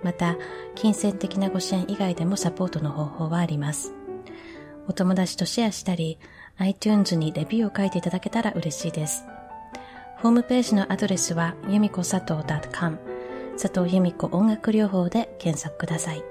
[0.04, 0.38] また、
[0.76, 3.94] 金銭的なご支援以外でもサポートの方法はあります。
[4.88, 6.18] お友達とシェアしたり、
[6.58, 9.24] iTunes にレビューを書いていただけたら嬉しいです。
[10.18, 12.46] ホームページのアドレスは、由美子佐藤
[12.78, 12.98] .com
[13.62, 16.29] 佐藤由美子音楽療法で検索ください。